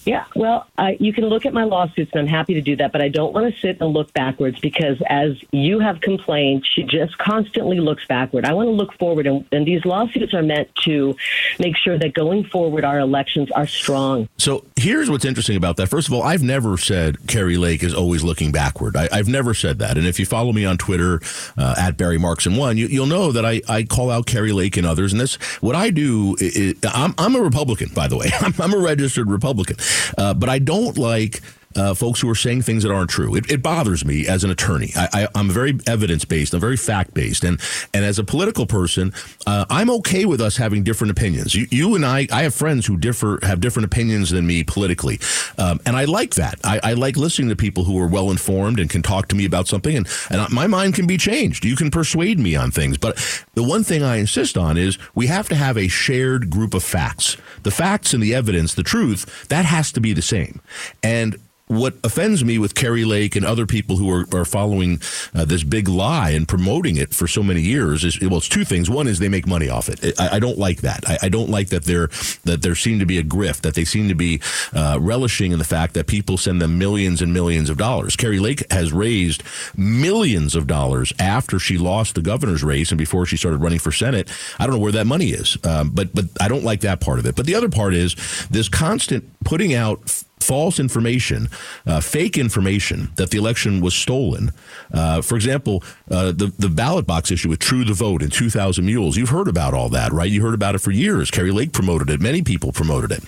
Yeah, 0.04 0.25
well, 0.37 0.66
uh, 0.76 0.92
you 0.99 1.12
can 1.12 1.25
look 1.25 1.46
at 1.46 1.54
my 1.54 1.64
lawsuits, 1.64 2.11
and 2.12 2.20
I'm 2.20 2.26
happy 2.26 2.54
to 2.54 2.61
do 2.61 2.76
that, 2.76 2.92
but 2.92 3.00
I 3.00 3.08
don't 3.08 3.32
want 3.32 3.52
to 3.52 3.61
sit 3.61 3.80
and 3.80 3.92
look 3.92 4.12
backwards 4.12 4.61
because, 4.61 4.99
as 5.08 5.37
you 5.50 5.78
have 5.78 6.00
complained, 6.00 6.66
she 6.66 6.82
just 6.82 7.16
constantly 7.16 7.80
looks 7.80 8.06
backward. 8.06 8.44
I 8.44 8.52
want 8.52 8.66
to 8.66 8.73
look 8.73 8.92
forward, 8.99 9.26
and, 9.26 9.46
and 9.50 9.66
these 9.66 9.84
lawsuits 9.84 10.34
are 10.34 10.42
meant 10.42 10.68
to 10.82 11.16
make 11.58 11.76
sure 11.76 11.99
that 11.99 12.12
going 12.12 12.44
forward, 12.44 12.84
our 12.84 12.99
elections 12.99 13.50
are 13.52 13.66
strong. 13.66 14.28
So 14.37 14.64
here's 14.76 15.08
what's 15.08 15.25
interesting 15.25 15.56
about 15.56 15.76
that. 15.78 15.88
First 15.88 16.08
of 16.08 16.14
all, 16.14 16.23
I've 16.23 16.42
never 16.42 16.76
said 16.76 17.26
Kari 17.26 17.56
Lake 17.56 17.82
is 17.82 17.94
always 17.94 18.23
looking 18.23 18.52
backward. 18.52 18.96
I, 18.96 19.08
have 19.16 19.28
never 19.28 19.54
said 19.54 19.78
that. 19.78 19.96
And 19.96 20.06
if 20.06 20.20
you 20.20 20.26
follow 20.26 20.52
me 20.52 20.64
on 20.64 20.76
Twitter 20.76 21.20
uh, 21.56 21.75
at 21.78 21.96
Barry 21.96 22.18
Markson 22.18 22.58
one, 22.58 22.76
you, 22.76 23.00
will 23.00 23.06
know 23.06 23.32
that 23.32 23.46
I, 23.46 23.62
I 23.68 23.84
call 23.84 24.11
out 24.11 24.26
Kari 24.26 24.52
Lake 24.52 24.76
and 24.76 24.87
others. 24.87 25.12
And 25.12 25.20
this, 25.20 25.37
what 25.62 25.75
I 25.75 25.90
do, 25.90 26.37
is, 26.40 26.75
I'm, 26.84 27.14
I'm 27.16 27.34
a 27.37 27.40
Republican, 27.40 27.90
by 27.94 28.08
the 28.08 28.16
way. 28.16 28.30
I'm, 28.40 28.52
I'm 28.58 28.75
a 28.75 28.78
registered 28.78 29.30
Republican. 29.30 29.76
Uh, 30.16 30.34
but 30.34 30.48
I 30.48 30.58
don't 30.58 30.96
like 30.98 31.40
uh, 31.76 31.95
folks 31.95 32.21
who 32.21 32.28
are 32.28 32.35
saying 32.35 32.62
things 32.62 32.83
that 32.83 32.93
aren't 32.93 33.11
true. 33.11 33.35
It, 33.35 33.50
it 33.50 33.62
bothers 33.62 34.04
me 34.04 34.26
as 34.26 34.45
an 34.45 34.50
attorney. 34.50 34.93
I, 34.97 35.28
am 35.35 35.50
very 35.50 35.78
evidence 35.87 36.25
based. 36.25 36.54
I'm 36.54 36.61
very 36.61 36.76
fact 36.76 37.14
based, 37.14 37.45
and 37.45 37.61
and 37.93 38.04
as 38.04 38.19
a 38.19 38.25
political 38.25 38.66
person, 38.66 39.12
uh, 39.47 39.64
I'm 39.71 39.90
okay 39.90 40.25
with 40.25 40.40
us 40.40 40.57
having 40.57 40.83
different 40.83 41.11
opinions. 41.11 41.54
You, 41.54 41.66
you, 41.71 41.95
and 41.95 42.04
I, 42.04 42.26
I 42.33 42.43
have 42.43 42.54
friends 42.54 42.87
who 42.87 42.97
differ, 42.97 43.38
have 43.43 43.61
different 43.61 43.87
opinions 43.87 44.31
than 44.31 44.47
me 44.47 44.64
politically, 44.64 45.19
um, 45.59 45.81
and 45.87 45.97
I 45.97 46.04
like 46.04 46.35
that. 46.35 46.59
I, 46.64 46.81
I, 46.83 46.93
like 46.95 47.16
listening 47.16 47.49
to 47.49 47.57
people 47.57 47.85
who 47.85 47.99
are 47.99 48.07
well 48.07 48.31
informed 48.31 48.78
and 48.78 48.88
can 48.88 49.02
talk 49.02 49.28
to 49.28 49.37
me 49.37 49.45
about 49.45 49.69
something, 49.69 49.97
and 49.97 50.09
and 50.31 50.52
my 50.52 50.66
mind 50.66 50.95
can 50.95 51.07
be 51.07 51.16
changed. 51.16 51.64
You 51.64 51.76
can 51.76 51.90
persuade 51.90 52.38
me 52.38 52.57
on 52.57 52.71
things, 52.71 52.99
but 52.99 53.16
the 53.54 53.62
one 53.62 53.85
thing 53.85 54.02
I 54.02 54.16
insist 54.16 54.57
on 54.57 54.76
is 54.76 54.99
we 55.14 55.26
have 55.26 55.49
to 55.49 55.54
have 55.54 55.76
a 55.76 55.88
shared 55.88 56.50
group 56.50 56.75
of 56.75 56.83
facts. 56.83 57.37
The 57.62 57.71
facts 57.71 58.14
and 58.14 58.23
the 58.23 58.35
evidence, 58.35 58.75
the 58.75 58.83
truth, 58.83 59.49
that 59.49 59.64
has 59.64 59.93
to 59.93 60.00
be 60.00 60.12
the 60.12 60.23
same, 60.23 60.61
and 61.02 61.37
what 61.75 61.95
offends 62.04 62.45
me 62.45 62.59
with 62.59 62.75
Kari 62.75 63.04
Lake 63.04 63.37
and 63.37 63.45
other 63.45 63.66
people 63.66 63.97
who 63.97 64.11
are, 64.11 64.26
are 64.35 64.45
following 64.45 65.00
uh, 65.35 65.45
this 65.45 65.62
big 65.62 65.88
lie 65.88 66.31
and 66.31 66.47
promoting 66.47 66.97
it 66.97 67.14
for 67.14 67.26
so 67.26 67.43
many 67.43 67.61
years 67.61 68.04
is 68.04 68.21
well, 68.21 68.38
it's 68.38 68.49
two 68.49 68.64
things. 68.64 68.88
One 68.88 69.07
is 69.07 69.19
they 69.19 69.28
make 69.28 69.47
money 69.47 69.69
off 69.69 69.88
it. 69.88 70.19
I, 70.19 70.37
I 70.37 70.38
don't 70.38 70.59
like 70.59 70.81
that. 70.83 71.09
I, 71.09 71.19
I, 71.23 71.28
don't 71.28 71.50
like 71.50 71.69
that 71.69 71.85
there 71.85 72.09
that 72.45 72.62
there 72.62 72.75
seem 72.75 72.99
to 72.99 73.07
be 73.07 73.19
a 73.19 73.23
grift. 73.23 73.62
That 73.62 73.75
they 73.75 73.85
seem 73.85 74.09
to 74.09 74.14
be 74.14 74.40
uh, 74.73 74.99
relishing 75.00 75.52
in 75.52 75.59
the 75.59 75.64
fact 75.64 75.95
that 75.95 76.07
people 76.07 76.37
send 76.37 76.61
them 76.61 76.78
millions 76.78 77.23
and 77.23 77.33
millions 77.33 77.71
of 77.71 77.76
dollars. 77.76 78.16
Kari 78.16 78.38
Lake 78.38 78.71
has 78.73 78.93
raised 78.93 79.43
millions 79.76 80.54
of 80.54 80.66
dollars 80.66 81.12
after 81.19 81.59
she 81.59 81.78
lost 81.78 82.14
the 82.14 82.23
governor's 82.23 82.62
race 82.62 82.90
and 82.90 82.99
before 82.99 83.26
she 83.26 83.37
started 83.37 83.59
running 83.59 83.78
for 83.78 83.93
senate. 83.93 84.31
I 84.59 84.66
don't 84.66 84.76
know 84.76 84.83
where 84.83 84.93
that 84.93 85.07
money 85.07 85.31
is, 85.31 85.59
um, 85.64 85.90
but 85.90 86.14
but 86.14 86.26
I 86.40 86.49
don't 86.49 86.64
like 86.64 86.81
that 86.81 87.00
part 87.00 87.19
of 87.19 87.26
it. 87.26 87.37
But 87.37 87.47
the 87.47 87.54
other 87.54 87.69
part 87.69 87.95
is 87.95 88.14
this 88.50 88.69
constant 88.69 89.25
putting 89.45 89.75
out 89.75 90.25
false 90.44 90.78
information, 90.78 91.48
uh, 91.86 92.00
fake 92.00 92.36
information 92.38 93.10
that 93.16 93.30
the 93.30 93.38
election 93.38 93.80
was 93.80 93.94
stolen. 93.94 94.52
Uh, 94.92 95.22
for 95.22 95.36
example, 95.36 95.82
uh, 96.10 96.32
the 96.32 96.52
the 96.58 96.68
ballot 96.68 97.06
box 97.06 97.30
issue 97.30 97.48
with 97.48 97.58
True 97.58 97.84
the 97.84 97.94
Vote 97.94 98.22
and 98.22 98.32
2,000 98.32 98.84
Mules. 98.84 99.16
You've 99.16 99.30
heard 99.30 99.48
about 99.48 99.74
all 99.74 99.88
that, 99.90 100.12
right? 100.12 100.30
You 100.30 100.42
heard 100.42 100.54
about 100.54 100.74
it 100.74 100.80
for 100.80 100.90
years. 100.90 101.30
Kari 101.30 101.50
Lake 101.50 101.72
promoted 101.72 102.10
it. 102.10 102.20
Many 102.20 102.42
people 102.42 102.72
promoted 102.72 103.10
it. 103.10 103.22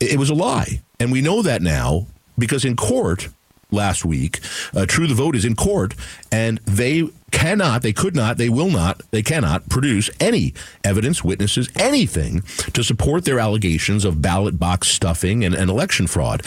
It, 0.00 0.12
it 0.14 0.18
was 0.18 0.30
a 0.30 0.34
lie, 0.34 0.80
and 0.98 1.12
we 1.12 1.20
know 1.20 1.42
that 1.42 1.62
now 1.62 2.06
because 2.38 2.64
in 2.64 2.76
court 2.76 3.28
last 3.70 4.04
week. 4.04 4.40
Uh, 4.74 4.86
True 4.86 5.06
the 5.06 5.14
Vote 5.14 5.36
is 5.36 5.44
in 5.44 5.56
court, 5.56 5.94
and 6.30 6.58
they 6.64 7.08
cannot, 7.32 7.82
they 7.82 7.92
could 7.92 8.14
not, 8.14 8.36
they 8.36 8.48
will 8.48 8.70
not, 8.70 9.02
they 9.10 9.22
cannot 9.22 9.68
produce 9.68 10.08
any 10.20 10.54
evidence, 10.84 11.22
witnesses, 11.22 11.68
anything 11.76 12.40
to 12.72 12.82
support 12.82 13.24
their 13.24 13.38
allegations 13.38 14.04
of 14.04 14.22
ballot 14.22 14.58
box 14.58 14.88
stuffing 14.88 15.44
and, 15.44 15.54
and 15.54 15.68
election 15.68 16.06
fraud. 16.06 16.42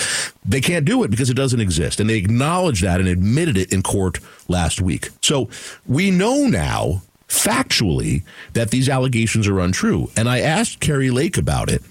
They 0.45 0.61
can't 0.61 0.85
do 0.85 1.03
it 1.03 1.11
because 1.11 1.29
it 1.29 1.35
doesn't 1.35 1.59
exist. 1.59 1.99
And 1.99 2.09
they 2.09 2.17
acknowledged 2.17 2.83
that 2.83 2.99
and 2.99 3.09
admitted 3.09 3.57
it 3.57 3.71
in 3.71 3.83
court 3.83 4.19
last 4.47 4.81
week. 4.81 5.09
So 5.21 5.49
we 5.85 6.11
know 6.11 6.47
now 6.47 7.03
factually 7.29 8.23
that 8.53 8.71
these 8.71 8.89
allegations 8.89 9.47
are 9.47 9.59
untrue. 9.59 10.09
And 10.17 10.27
I 10.27 10.39
asked 10.39 10.79
Kari 10.79 11.11
Lake 11.11 11.37
about 11.37 11.69
it 11.69 11.83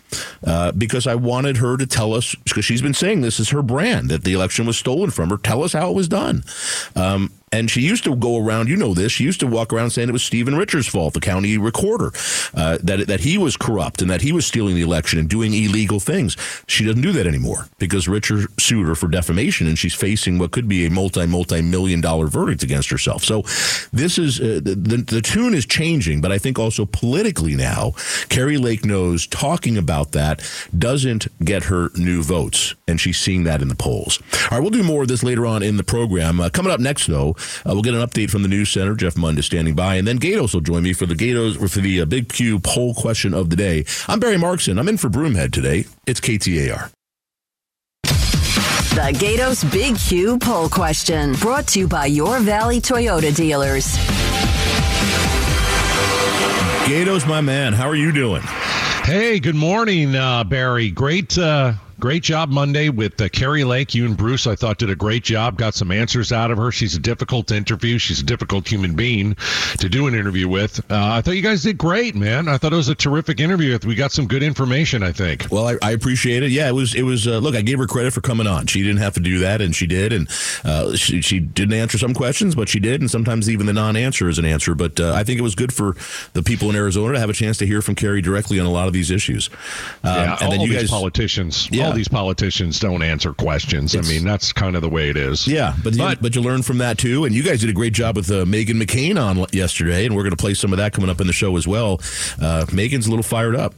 uh, 0.44 0.72
because 0.72 1.06
I 1.06 1.14
wanted 1.14 1.58
her 1.58 1.76
to 1.76 1.86
tell 1.86 2.12
us, 2.12 2.34
because 2.44 2.64
she's 2.64 2.82
been 2.82 2.94
saying 2.94 3.20
this 3.20 3.40
is 3.40 3.50
her 3.50 3.62
brand, 3.62 4.10
that 4.10 4.24
the 4.24 4.32
election 4.32 4.66
was 4.66 4.76
stolen 4.76 5.10
from 5.10 5.30
her. 5.30 5.36
Tell 5.36 5.62
us 5.62 5.72
how 5.72 5.90
it 5.90 5.94
was 5.94 6.08
done. 6.08 6.44
Um, 6.96 7.32
and 7.52 7.70
she 7.70 7.80
used 7.80 8.04
to 8.04 8.14
go 8.14 8.36
around, 8.36 8.68
you 8.68 8.76
know 8.76 8.94
this, 8.94 9.12
she 9.12 9.24
used 9.24 9.40
to 9.40 9.46
walk 9.46 9.72
around 9.72 9.90
saying 9.90 10.08
it 10.08 10.12
was 10.12 10.22
Stephen 10.22 10.56
Richer's 10.56 10.86
fault, 10.86 11.14
the 11.14 11.20
county 11.20 11.58
recorder, 11.58 12.12
uh, 12.54 12.78
that, 12.82 13.06
that 13.06 13.20
he 13.20 13.38
was 13.38 13.56
corrupt 13.56 14.02
and 14.02 14.10
that 14.10 14.22
he 14.22 14.32
was 14.32 14.46
stealing 14.46 14.74
the 14.74 14.82
election 14.82 15.18
and 15.18 15.28
doing 15.28 15.52
illegal 15.54 16.00
things. 16.00 16.36
She 16.66 16.84
doesn't 16.84 17.02
do 17.02 17.12
that 17.12 17.26
anymore 17.26 17.68
because 17.78 18.08
Richer 18.08 18.42
sued 18.58 18.86
her 18.86 18.94
for 18.94 19.08
defamation 19.08 19.66
and 19.66 19.78
she's 19.78 19.94
facing 19.94 20.38
what 20.38 20.50
could 20.50 20.68
be 20.68 20.86
a 20.86 20.90
multi, 20.90 21.26
multi 21.26 21.62
million 21.62 22.00
dollar 22.00 22.26
verdict 22.26 22.62
against 22.62 22.90
herself. 22.90 23.24
So 23.24 23.42
this 23.92 24.18
is, 24.18 24.40
uh, 24.40 24.60
the, 24.62 24.74
the, 24.74 24.96
the 24.96 25.20
tune 25.22 25.54
is 25.54 25.66
changing, 25.66 26.20
but 26.20 26.32
I 26.32 26.38
think 26.38 26.58
also 26.58 26.86
politically 26.86 27.54
now, 27.54 27.92
Kari 28.28 28.58
Lake 28.58 28.84
knows 28.84 29.26
talking 29.26 29.76
about 29.78 30.12
that 30.12 30.42
doesn't 30.76 31.28
get 31.44 31.64
her 31.64 31.90
new 31.96 32.22
votes, 32.22 32.74
and 32.86 33.00
she's 33.00 33.18
seeing 33.18 33.44
that 33.44 33.62
in 33.62 33.68
the 33.68 33.74
polls. 33.74 34.20
All 34.50 34.58
right, 34.58 34.60
we'll 34.60 34.70
do 34.70 34.82
more 34.82 35.02
of 35.02 35.08
this 35.08 35.22
later 35.22 35.46
on 35.46 35.62
in 35.62 35.76
the 35.76 35.84
program. 35.84 36.40
Uh, 36.40 36.48
coming 36.50 36.72
up 36.72 36.80
next, 36.80 37.06
though, 37.06 37.34
we'll 37.64 37.82
get 37.82 37.94
an 37.94 38.00
update 38.00 38.30
from 38.30 38.42
the 38.42 38.48
news 38.48 38.70
center. 38.70 38.94
Jeff 38.94 39.16
Munda 39.16 39.42
standing 39.42 39.74
by, 39.74 39.96
and 39.96 40.06
then 40.06 40.16
Gatos 40.16 40.54
will 40.54 40.60
join 40.60 40.82
me 40.82 40.92
for 40.92 41.06
the 41.06 41.14
Gatos 41.14 41.56
for 41.56 41.80
the 41.80 42.00
uh, 42.00 42.04
Big 42.04 42.28
Q 42.28 42.58
poll 42.58 42.94
question 42.94 43.34
of 43.34 43.50
the 43.50 43.56
day. 43.56 43.84
I'm 44.06 44.20
Barry 44.20 44.36
Markson. 44.36 44.78
I'm 44.78 44.88
in 44.88 44.96
for 44.96 45.08
Broomhead 45.08 45.52
today. 45.52 45.86
It's 46.06 46.20
KTAR. 46.20 46.90
The 48.02 49.16
Gatos 49.16 49.64
Big 49.64 49.96
Q 49.96 50.38
poll 50.38 50.68
question 50.68 51.34
brought 51.34 51.68
to 51.68 51.78
you 51.78 51.88
by 51.88 52.06
your 52.06 52.40
Valley 52.40 52.80
Toyota 52.80 53.34
dealers. 53.34 53.96
Gatos, 56.88 57.26
my 57.26 57.40
man, 57.40 57.74
how 57.74 57.86
are 57.86 57.94
you 57.94 58.12
doing? 58.12 58.42
Hey, 59.04 59.38
good 59.40 59.54
morning, 59.54 60.14
uh, 60.14 60.42
Barry. 60.42 60.90
Great, 60.90 61.36
uh, 61.38 61.74
Great 62.00 62.22
job 62.22 62.48
Monday 62.48 62.90
with 62.90 63.20
uh, 63.20 63.28
Kari 63.28 63.64
Lake. 63.64 63.92
You 63.92 64.06
and 64.06 64.16
Bruce, 64.16 64.46
I 64.46 64.54
thought, 64.54 64.78
did 64.78 64.88
a 64.88 64.94
great 64.94 65.24
job. 65.24 65.58
Got 65.58 65.74
some 65.74 65.90
answers 65.90 66.30
out 66.30 66.52
of 66.52 66.58
her. 66.58 66.70
She's 66.70 66.94
a 66.94 67.00
difficult 67.00 67.50
interview. 67.50 67.98
She's 67.98 68.20
a 68.20 68.24
difficult 68.24 68.68
human 68.68 68.94
being 68.94 69.34
to 69.78 69.88
do 69.88 70.06
an 70.06 70.14
interview 70.14 70.48
with. 70.48 70.78
Uh, 70.90 71.14
I 71.14 71.22
thought 71.22 71.32
you 71.32 71.42
guys 71.42 71.64
did 71.64 71.76
great, 71.76 72.14
man. 72.14 72.46
I 72.46 72.56
thought 72.56 72.72
it 72.72 72.76
was 72.76 72.88
a 72.88 72.94
terrific 72.94 73.40
interview. 73.40 73.76
We 73.84 73.96
got 73.96 74.12
some 74.12 74.28
good 74.28 74.44
information. 74.44 75.02
I 75.02 75.10
think. 75.10 75.48
Well, 75.50 75.66
I, 75.66 75.76
I 75.82 75.90
appreciate 75.90 76.44
it. 76.44 76.52
Yeah, 76.52 76.68
it 76.68 76.72
was. 76.72 76.94
It 76.94 77.02
was. 77.02 77.26
Uh, 77.26 77.38
look, 77.38 77.56
I 77.56 77.62
gave 77.62 77.78
her 77.78 77.86
credit 77.88 78.12
for 78.12 78.20
coming 78.20 78.46
on. 78.46 78.68
She 78.68 78.82
didn't 78.82 78.98
have 78.98 79.14
to 79.14 79.20
do 79.20 79.40
that, 79.40 79.60
and 79.60 79.74
she 79.74 79.88
did. 79.88 80.12
And 80.12 80.28
uh, 80.64 80.94
she, 80.94 81.20
she 81.20 81.40
didn't 81.40 81.74
answer 81.74 81.98
some 81.98 82.14
questions, 82.14 82.54
but 82.54 82.68
she 82.68 82.78
did. 82.78 83.00
And 83.00 83.10
sometimes 83.10 83.50
even 83.50 83.66
the 83.66 83.72
non-answer 83.72 84.28
is 84.28 84.38
an 84.38 84.44
answer. 84.44 84.76
But 84.76 85.00
uh, 85.00 85.14
I 85.14 85.24
think 85.24 85.40
it 85.40 85.42
was 85.42 85.56
good 85.56 85.74
for 85.74 85.96
the 86.34 86.44
people 86.44 86.70
in 86.70 86.76
Arizona 86.76 87.14
to 87.14 87.18
have 87.18 87.30
a 87.30 87.34
chance 87.34 87.58
to 87.58 87.66
hear 87.66 87.82
from 87.82 87.96
Kari 87.96 88.22
directly 88.22 88.60
on 88.60 88.66
a 88.66 88.70
lot 88.70 88.86
of 88.86 88.92
these 88.92 89.10
issues. 89.10 89.50
Um, 90.04 90.14
yeah, 90.14 90.38
and 90.40 90.52
then 90.52 90.60
you 90.60 90.72
guys, 90.72 90.90
politicians. 90.90 91.68
Yeah, 91.72 91.87
all 91.88 91.94
these 91.94 92.08
politicians 92.08 92.78
don't 92.78 93.02
answer 93.02 93.32
questions. 93.32 93.94
It's, 93.94 94.08
I 94.08 94.12
mean, 94.12 94.24
that's 94.24 94.52
kind 94.52 94.76
of 94.76 94.82
the 94.82 94.88
way 94.88 95.08
it 95.08 95.16
is. 95.16 95.46
Yeah, 95.46 95.74
but 95.82 95.96
but, 95.96 96.10
you, 96.10 96.22
but 96.22 96.34
you 96.36 96.42
learn 96.42 96.62
from 96.62 96.78
that 96.78 96.98
too. 96.98 97.24
And 97.24 97.34
you 97.34 97.42
guys 97.42 97.60
did 97.60 97.70
a 97.70 97.74
great 97.74 97.92
job 97.92 98.16
with 98.16 98.30
uh, 98.30 98.44
Meghan 98.44 98.82
McCain 98.82 99.20
on 99.20 99.46
yesterday, 99.52 100.06
and 100.06 100.14
we're 100.14 100.22
going 100.22 100.30
to 100.30 100.36
play 100.36 100.54
some 100.54 100.72
of 100.72 100.78
that 100.78 100.92
coming 100.92 101.10
up 101.10 101.20
in 101.20 101.26
the 101.26 101.32
show 101.32 101.56
as 101.56 101.66
well. 101.66 101.94
Uh, 102.40 102.66
Meghan's 102.68 103.06
a 103.06 103.10
little 103.10 103.22
fired 103.22 103.56
up. 103.56 103.74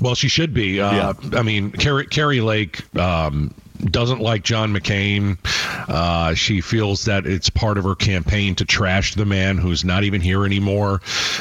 Well, 0.00 0.14
she 0.14 0.28
should 0.28 0.54
be. 0.54 0.80
Uh, 0.80 0.92
yeah. 0.92 1.38
I 1.38 1.42
mean, 1.42 1.72
Kari, 1.72 2.06
Kari 2.06 2.40
Lake 2.40 2.96
um, 2.96 3.54
doesn't 3.86 4.20
like 4.20 4.42
John 4.42 4.72
McCain. 4.74 5.38
Uh, 5.88 6.34
she 6.34 6.60
feels 6.60 7.04
that 7.06 7.26
it's 7.26 7.50
part 7.50 7.78
of 7.78 7.84
her 7.84 7.94
campaign 7.94 8.54
to 8.56 8.64
trash 8.64 9.14
the 9.14 9.24
man 9.24 9.58
who's 9.58 9.84
not 9.84 10.04
even 10.04 10.20
here 10.20 10.44
anymore. 10.44 11.00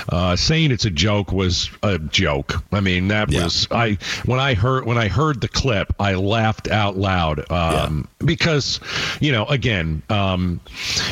Uh, 0.10 0.36
saying 0.36 0.72
it's 0.72 0.86
a 0.86 0.90
joke 0.90 1.32
was 1.32 1.70
a 1.84 2.00
joke. 2.00 2.64
I 2.72 2.80
mean, 2.80 3.10
that 3.10 3.32
yeah. 3.32 3.44
was 3.44 3.68
I 3.72 3.98
when 4.26 4.40
I 4.40 4.54
heard 4.54 4.86
when 4.86 4.98
I 4.98 5.08
heard 5.08 5.42
the 5.42 5.48
clip, 5.48 5.94
I 6.00 6.16
laughed 6.16 6.68
out 6.70 6.98
loud 6.98 7.40
um, 7.52 8.08
yeah. 8.20 8.26
because 8.26 8.80
you 9.20 9.32
know, 9.32 9.46
again, 9.46 10.02
um, 10.10 10.62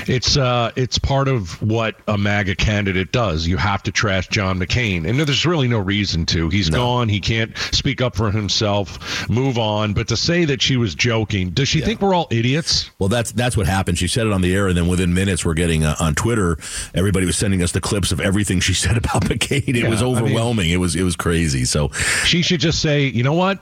it's 0.08 0.38
uh, 0.38 0.72
it's 0.76 0.98
part 0.98 1.28
of 1.28 1.62
what 1.62 1.96
a 2.08 2.18
MAGA 2.18 2.56
candidate 2.56 3.12
does. 3.12 3.48
You 3.48 3.58
have 3.58 3.84
to 3.84 3.92
trash 3.92 4.28
John 4.30 4.60
McCain, 4.60 5.08
and 5.08 5.20
there's 5.20 5.46
really 5.46 5.68
no 5.68 5.80
reason 5.80 6.26
to. 6.28 6.50
He's 6.50 6.70
no. 6.70 6.78
gone. 6.78 7.10
He 7.10 7.20
can't 7.20 7.56
speak 7.72 8.02
up 8.02 8.16
for 8.16 8.32
himself. 8.32 9.30
Move 9.30 9.58
on. 9.58 9.94
But 9.94 10.08
to 10.10 10.18
say 10.18 10.46
that 10.46 10.62
she 10.62 10.78
was 10.78 10.96
joking 10.96 11.17
joking. 11.18 11.50
Does 11.52 11.68
she 11.68 11.80
yeah. 11.80 11.86
think 11.86 12.02
we're 12.02 12.14
all 12.14 12.28
idiots? 12.30 12.92
Well, 13.00 13.10
that's 13.10 13.32
that's 13.32 13.58
what 13.58 13.68
happened. 13.68 13.98
She 13.98 14.08
said 14.08 14.28
it 14.28 14.34
on 14.34 14.42
the 14.42 14.54
air, 14.54 14.68
and 14.68 14.78
then 14.78 14.88
within 14.88 15.14
minutes, 15.14 15.44
we're 15.44 15.54
getting 15.54 15.84
uh, 15.84 15.96
on 16.00 16.16
Twitter. 16.16 16.58
Everybody 16.94 17.26
was 17.26 17.38
sending 17.38 17.64
us 17.64 17.72
the 17.72 17.82
clips 17.82 18.12
of 18.12 18.20
everything 18.20 18.60
she 18.60 18.74
said 18.86 18.98
about 18.98 19.24
McCain. 19.24 19.70
It 19.70 19.76
yeah, 19.78 19.90
was 19.90 20.04
overwhelming. 20.04 20.66
I 20.66 20.68
mean, 20.68 20.74
it 20.74 20.80
was 20.80 20.96
it 20.96 21.04
was 21.04 21.16
crazy. 21.16 21.66
So 21.66 21.90
she 22.26 22.42
should 22.42 22.60
just 22.60 22.82
say, 22.82 23.06
you 23.06 23.24
know 23.24 23.34
what? 23.34 23.60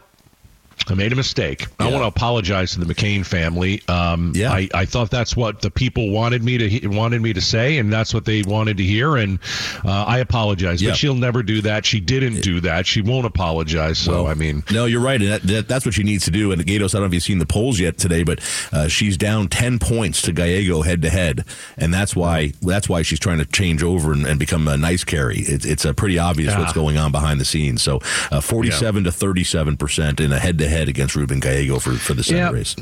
I 0.88 0.94
made 0.94 1.12
a 1.12 1.16
mistake. 1.16 1.66
I 1.80 1.86
want 1.90 2.04
to 2.04 2.08
apologize 2.08 2.74
to 2.74 2.80
the 2.80 2.94
McCain 2.94 3.26
family. 3.26 3.82
Um, 3.88 4.34
Yeah. 4.36 4.52
I, 4.52 4.70
I 4.74 4.86
thought 4.86 5.10
that's 5.10 5.36
what 5.36 5.62
the 5.62 5.72
people 5.72 6.12
wanted 6.12 6.44
me 6.44 6.58
to 6.60 6.88
wanted 6.90 7.22
me 7.22 7.34
to 7.34 7.42
say, 7.42 7.78
and 7.80 7.92
that's 7.92 8.14
what 8.14 8.26
they 8.26 8.44
wanted 8.44 8.78
to 8.78 8.84
hear. 8.84 9.16
And 9.16 9.40
uh, 9.84 10.04
I 10.06 10.20
apologize, 10.20 10.82
Yeah. 10.84 10.92
but 10.92 10.98
she'll 10.98 11.16
never 11.16 11.42
do 11.42 11.62
that. 11.62 11.86
She 11.86 12.00
didn't 12.00 12.42
do 12.42 12.62
that. 12.62 12.86
She 12.86 13.02
won't 13.02 13.26
apologize. 13.26 13.98
So 13.98 14.12
Well, 14.24 14.28
I 14.28 14.36
mean, 14.36 14.64
no, 14.72 14.86
you're 14.86 15.02
right, 15.02 15.20
and 15.20 15.32
that, 15.32 15.42
that, 15.44 15.68
that's 15.68 15.86
what 15.86 15.96
she 15.96 16.04
needs 16.04 16.26
to 16.26 16.32
do. 16.32 16.52
And 16.52 16.64
Gatos, 16.66 16.94
I 16.94 16.98
don't 17.00 17.04
know 17.04 17.08
if 17.08 17.14
you've 17.16 17.24
seen 17.24 17.40
the 17.40 17.46
polls 17.48 17.80
yet 17.80 17.98
today, 17.98 18.24
but 18.24 18.40
uh, 18.72 18.88
she's 18.88 19.18
down 19.18 19.48
ten 19.48 19.80
points 19.80 20.22
to 20.24 20.32
Gallego 20.34 20.84
head 20.84 21.02
to 21.02 21.10
head, 21.10 21.46
and 21.78 21.92
that's 21.94 22.16
why 22.16 22.54
that's 22.62 22.88
why 22.88 23.02
she's 23.02 23.20
trying 23.20 23.40
to 23.40 23.46
change 23.46 23.82
over 23.82 24.12
and, 24.14 24.26
and 24.28 24.40
become 24.40 24.68
a 24.68 24.78
nice 24.78 25.04
Kari. 25.04 25.40
It's 25.40 25.66
it's 25.66 25.86
uh, 25.86 25.94
pretty 25.94 26.20
obvious 26.20 26.54
Yeah. 26.54 26.60
what's 26.60 26.74
going 26.74 26.98
on 26.98 27.12
behind 27.12 27.42
the 27.42 27.46
scenes. 27.46 27.82
So, 27.82 28.00
uh, 28.32 28.42
forty-seven 28.42 29.04
to 29.06 29.12
thirty-seven 29.12 29.78
percent 29.78 30.20
in 30.20 30.32
a 30.32 30.38
head 30.40 30.60
to 30.60 30.65
head 30.68 30.88
against 30.90 31.16
Ruben 31.16 31.40
Gallego 31.40 31.80
for 31.80 31.94
for 31.94 32.14
the 32.14 32.24
Senate 32.24 32.40
Yeah. 32.40 32.52
race. 32.52 32.76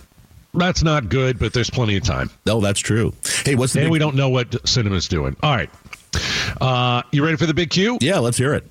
that's 0.56 0.84
not 0.84 1.10
good. 1.10 1.40
But 1.40 1.54
there's 1.54 1.70
plenty 1.70 1.98
of 1.98 2.04
time, 2.04 2.30
No, 2.46 2.62
that's 2.62 2.80
true. 2.80 3.14
Hey, 3.46 3.56
what's 3.56 3.74
the 3.74 3.80
and 3.80 3.86
big- 3.88 3.92
we 3.94 4.00
don't 4.00 4.16
know 4.16 4.30
what 4.30 4.52
Sinema's 4.66 5.08
doing. 5.08 5.36
All 5.42 5.56
right, 5.56 5.70
uh, 6.62 7.02
you 7.12 7.24
ready 7.24 7.38
for 7.38 7.46
the 7.46 7.54
big 7.54 7.70
Q? 7.70 7.98
Yeah, 8.02 8.20
let's 8.20 8.38
hear 8.38 8.54
it. 8.54 8.70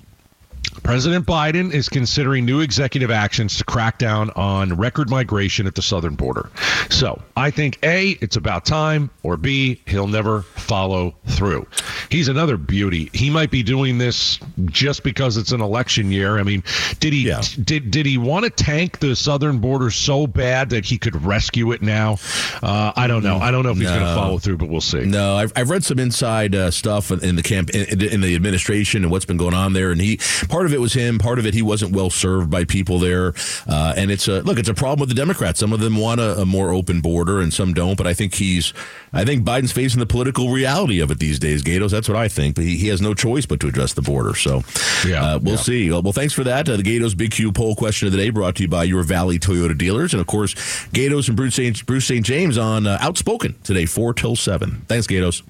President 0.81 1.25
Biden 1.25 1.71
is 1.71 1.87
considering 1.87 2.45
new 2.45 2.59
executive 2.61 3.11
actions 3.11 3.57
to 3.57 3.63
crack 3.63 3.97
down 3.99 4.31
on 4.31 4.73
record 4.75 5.09
migration 5.09 5.67
at 5.67 5.75
the 5.75 5.81
southern 5.81 6.15
border. 6.15 6.49
So 6.89 7.21
I 7.37 7.51
think 7.51 7.77
A, 7.83 8.11
it's 8.21 8.35
about 8.37 8.65
time, 8.65 9.09
or 9.23 9.37
B, 9.37 9.81
he'll 9.85 10.07
never 10.07 10.41
follow 10.55 11.15
through. 11.27 11.67
He's 12.13 12.27
another 12.27 12.57
beauty. 12.57 13.09
He 13.11 13.31
might 13.31 13.49
be 13.49 13.63
doing 13.63 13.97
this 13.97 14.37
just 14.65 15.01
because 15.03 15.35
it's 15.35 15.51
an 15.51 15.61
election 15.61 16.11
year. 16.11 16.37
I 16.37 16.43
mean, 16.43 16.61
did 16.99 17.11
he 17.11 17.27
Yeah. 17.27 17.41
did 17.63 17.89
did 17.89 18.05
he 18.05 18.19
want 18.19 18.45
to 18.45 18.51
tank 18.51 18.99
the 18.99 19.15
southern 19.15 19.57
border 19.57 19.89
so 19.89 20.27
bad 20.27 20.69
that 20.69 20.85
he 20.85 20.99
could 20.99 21.25
rescue 21.25 21.71
it 21.71 21.81
now? 21.81 22.19
Uh, 22.61 22.93
I 22.95 23.07
don't 23.07 23.23
know. 23.23 23.37
I 23.39 23.49
don't 23.49 23.63
know 23.63 23.71
if 23.71 23.77
he's 23.77 23.87
going 23.87 23.99
to 24.01 24.13
follow 24.13 24.37
through, 24.37 24.57
but 24.57 24.69
we'll 24.69 24.79
see. 24.79 25.05
No, 25.05 25.37
I've, 25.37 25.51
I've 25.55 25.71
read 25.71 25.83
some 25.83 25.97
inside 25.97 26.53
uh, 26.53 26.69
stuff 26.69 27.09
in 27.09 27.35
the 27.35 27.41
camp 27.41 27.71
in, 27.71 27.99
in 27.99 28.21
the 28.21 28.35
administration 28.35 29.03
and 29.03 29.11
what's 29.11 29.25
been 29.25 29.37
going 29.37 29.55
on 29.55 29.73
there. 29.73 29.89
And 29.91 29.99
he 29.99 30.19
part 30.49 30.67
of 30.67 30.73
it 30.73 30.79
was 30.79 30.93
him, 30.93 31.17
part 31.17 31.39
of 31.39 31.47
it 31.47 31.55
he 31.55 31.63
wasn't 31.63 31.95
well 31.95 32.11
served 32.11 32.51
by 32.51 32.63
people 32.63 32.99
there. 32.99 33.33
Uh, 33.67 33.95
and 33.97 34.11
it's 34.11 34.27
a 34.27 34.41
look, 34.41 34.59
it's 34.59 34.69
a 34.69 34.75
problem 34.75 34.99
with 34.99 35.09
the 35.09 35.15
Democrats. 35.15 35.59
Some 35.59 35.73
of 35.73 35.79
them 35.79 35.97
want 35.97 36.21
a, 36.21 36.41
a 36.41 36.45
more 36.45 36.69
open 36.69 37.01
border, 37.01 37.39
and 37.41 37.51
some 37.51 37.73
don't. 37.73 37.97
But 37.97 38.05
I 38.05 38.13
think 38.13 38.35
he's, 38.35 38.71
I 39.11 39.25
think 39.25 39.43
Biden's 39.43 39.71
facing 39.71 39.99
the 39.99 40.05
political 40.05 40.51
reality 40.51 40.99
of 40.99 41.09
it 41.09 41.17
these 41.17 41.39
days. 41.39 41.63
Gatos, 41.63 42.02
that's 42.03 42.09
what 42.09 42.17
I 42.17 42.27
think. 42.27 42.55
But 42.55 42.65
he, 42.65 42.77
he 42.77 42.87
has 42.89 43.01
no 43.01 43.13
choice 43.13 43.45
but 43.45 43.59
to 43.61 43.67
address 43.67 43.93
the 43.93 44.01
border. 44.01 44.35
So 44.35 44.63
Yeah, 45.07 45.23
uh, 45.23 45.39
we'll 45.39 45.55
yeah. 45.55 45.59
see. 45.61 45.89
Well, 45.89 46.01
well, 46.01 46.13
thanks 46.13 46.33
for 46.33 46.43
that. 46.43 46.67
Uh, 46.67 46.75
the 46.77 46.83
Gatos 46.83 47.13
Big 47.13 47.31
Q 47.31 47.51
poll 47.53 47.75
question 47.75 48.07
of 48.07 48.11
the 48.11 48.17
day 48.17 48.29
brought 48.29 48.55
to 48.57 48.63
you 48.63 48.67
by 48.67 48.83
your 48.83 49.03
Valley 49.03 49.39
Toyota 49.39 49.77
dealers, 49.77 50.13
and 50.13 50.19
of 50.19 50.27
course, 50.27 50.53
Gatos 50.89 51.29
and 51.29 51.37
Bruce 51.37 51.55
St. 51.55 51.85
Bruce 51.85 52.05
St. 52.05 52.25
James 52.25 52.57
on 52.57 52.85
uh, 52.85 52.97
Outspoken 52.99 53.55
today, 53.63 53.85
four 53.85 54.13
till 54.13 54.35
seven. 54.35 54.81
Thanks, 54.87 55.07
Gatos. 55.07 55.43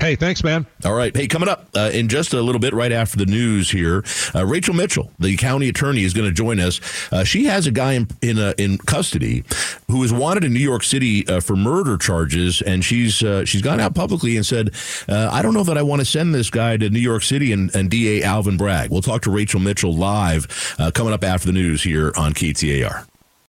Hey, 0.00 0.16
thanks, 0.16 0.42
man. 0.42 0.64
All 0.86 0.94
right. 0.94 1.14
Hey, 1.14 1.28
coming 1.28 1.50
up 1.50 1.68
uh, 1.76 1.90
in 1.92 2.08
just 2.08 2.32
a 2.32 2.40
little 2.40 2.58
bit, 2.58 2.72
right 2.72 2.90
after 2.90 3.18
the 3.18 3.26
news 3.26 3.70
here, 3.70 4.02
uh, 4.34 4.46
Rachel 4.46 4.72
Mitchell, 4.74 5.12
the 5.18 5.36
county 5.36 5.68
attorney, 5.68 6.04
is 6.04 6.14
going 6.14 6.26
to 6.26 6.32
join 6.32 6.58
us. 6.58 6.80
Uh, 7.12 7.22
she 7.22 7.44
has 7.44 7.66
a 7.66 7.70
guy 7.70 7.92
in 7.92 8.08
in, 8.22 8.38
uh, 8.38 8.54
in 8.56 8.78
custody 8.78 9.44
who 9.88 10.02
is 10.02 10.10
wanted 10.10 10.44
in 10.44 10.54
New 10.54 10.58
York 10.58 10.84
City 10.84 11.28
uh, 11.28 11.40
for 11.40 11.54
murder 11.54 11.98
charges, 11.98 12.62
and 12.62 12.82
she's 12.82 13.22
uh, 13.22 13.44
she's 13.44 13.60
gone 13.60 13.78
out 13.78 13.94
publicly 13.94 14.38
and 14.38 14.46
said, 14.46 14.70
"I 15.06 15.42
don't 15.42 15.52
know 15.52 15.64
that 15.64 15.76
I 15.76 15.82
want 15.82 16.00
to 16.00 16.06
send 16.06 16.34
this 16.34 16.48
guy 16.48 16.78
to 16.78 16.88
New 16.88 16.98
York 16.98 17.22
City." 17.22 17.52
And, 17.52 17.74
and 17.76 17.90
DA 17.90 18.22
Alvin 18.22 18.56
Bragg. 18.56 18.90
We'll 18.90 19.02
talk 19.02 19.20
to 19.22 19.30
Rachel 19.30 19.60
Mitchell 19.60 19.94
live 19.94 20.76
coming 20.94 21.12
up 21.12 21.24
after 21.24 21.46
the 21.46 21.52
news 21.52 21.82
here 21.82 22.10
on 22.16 22.32
KTAR. 22.32 23.06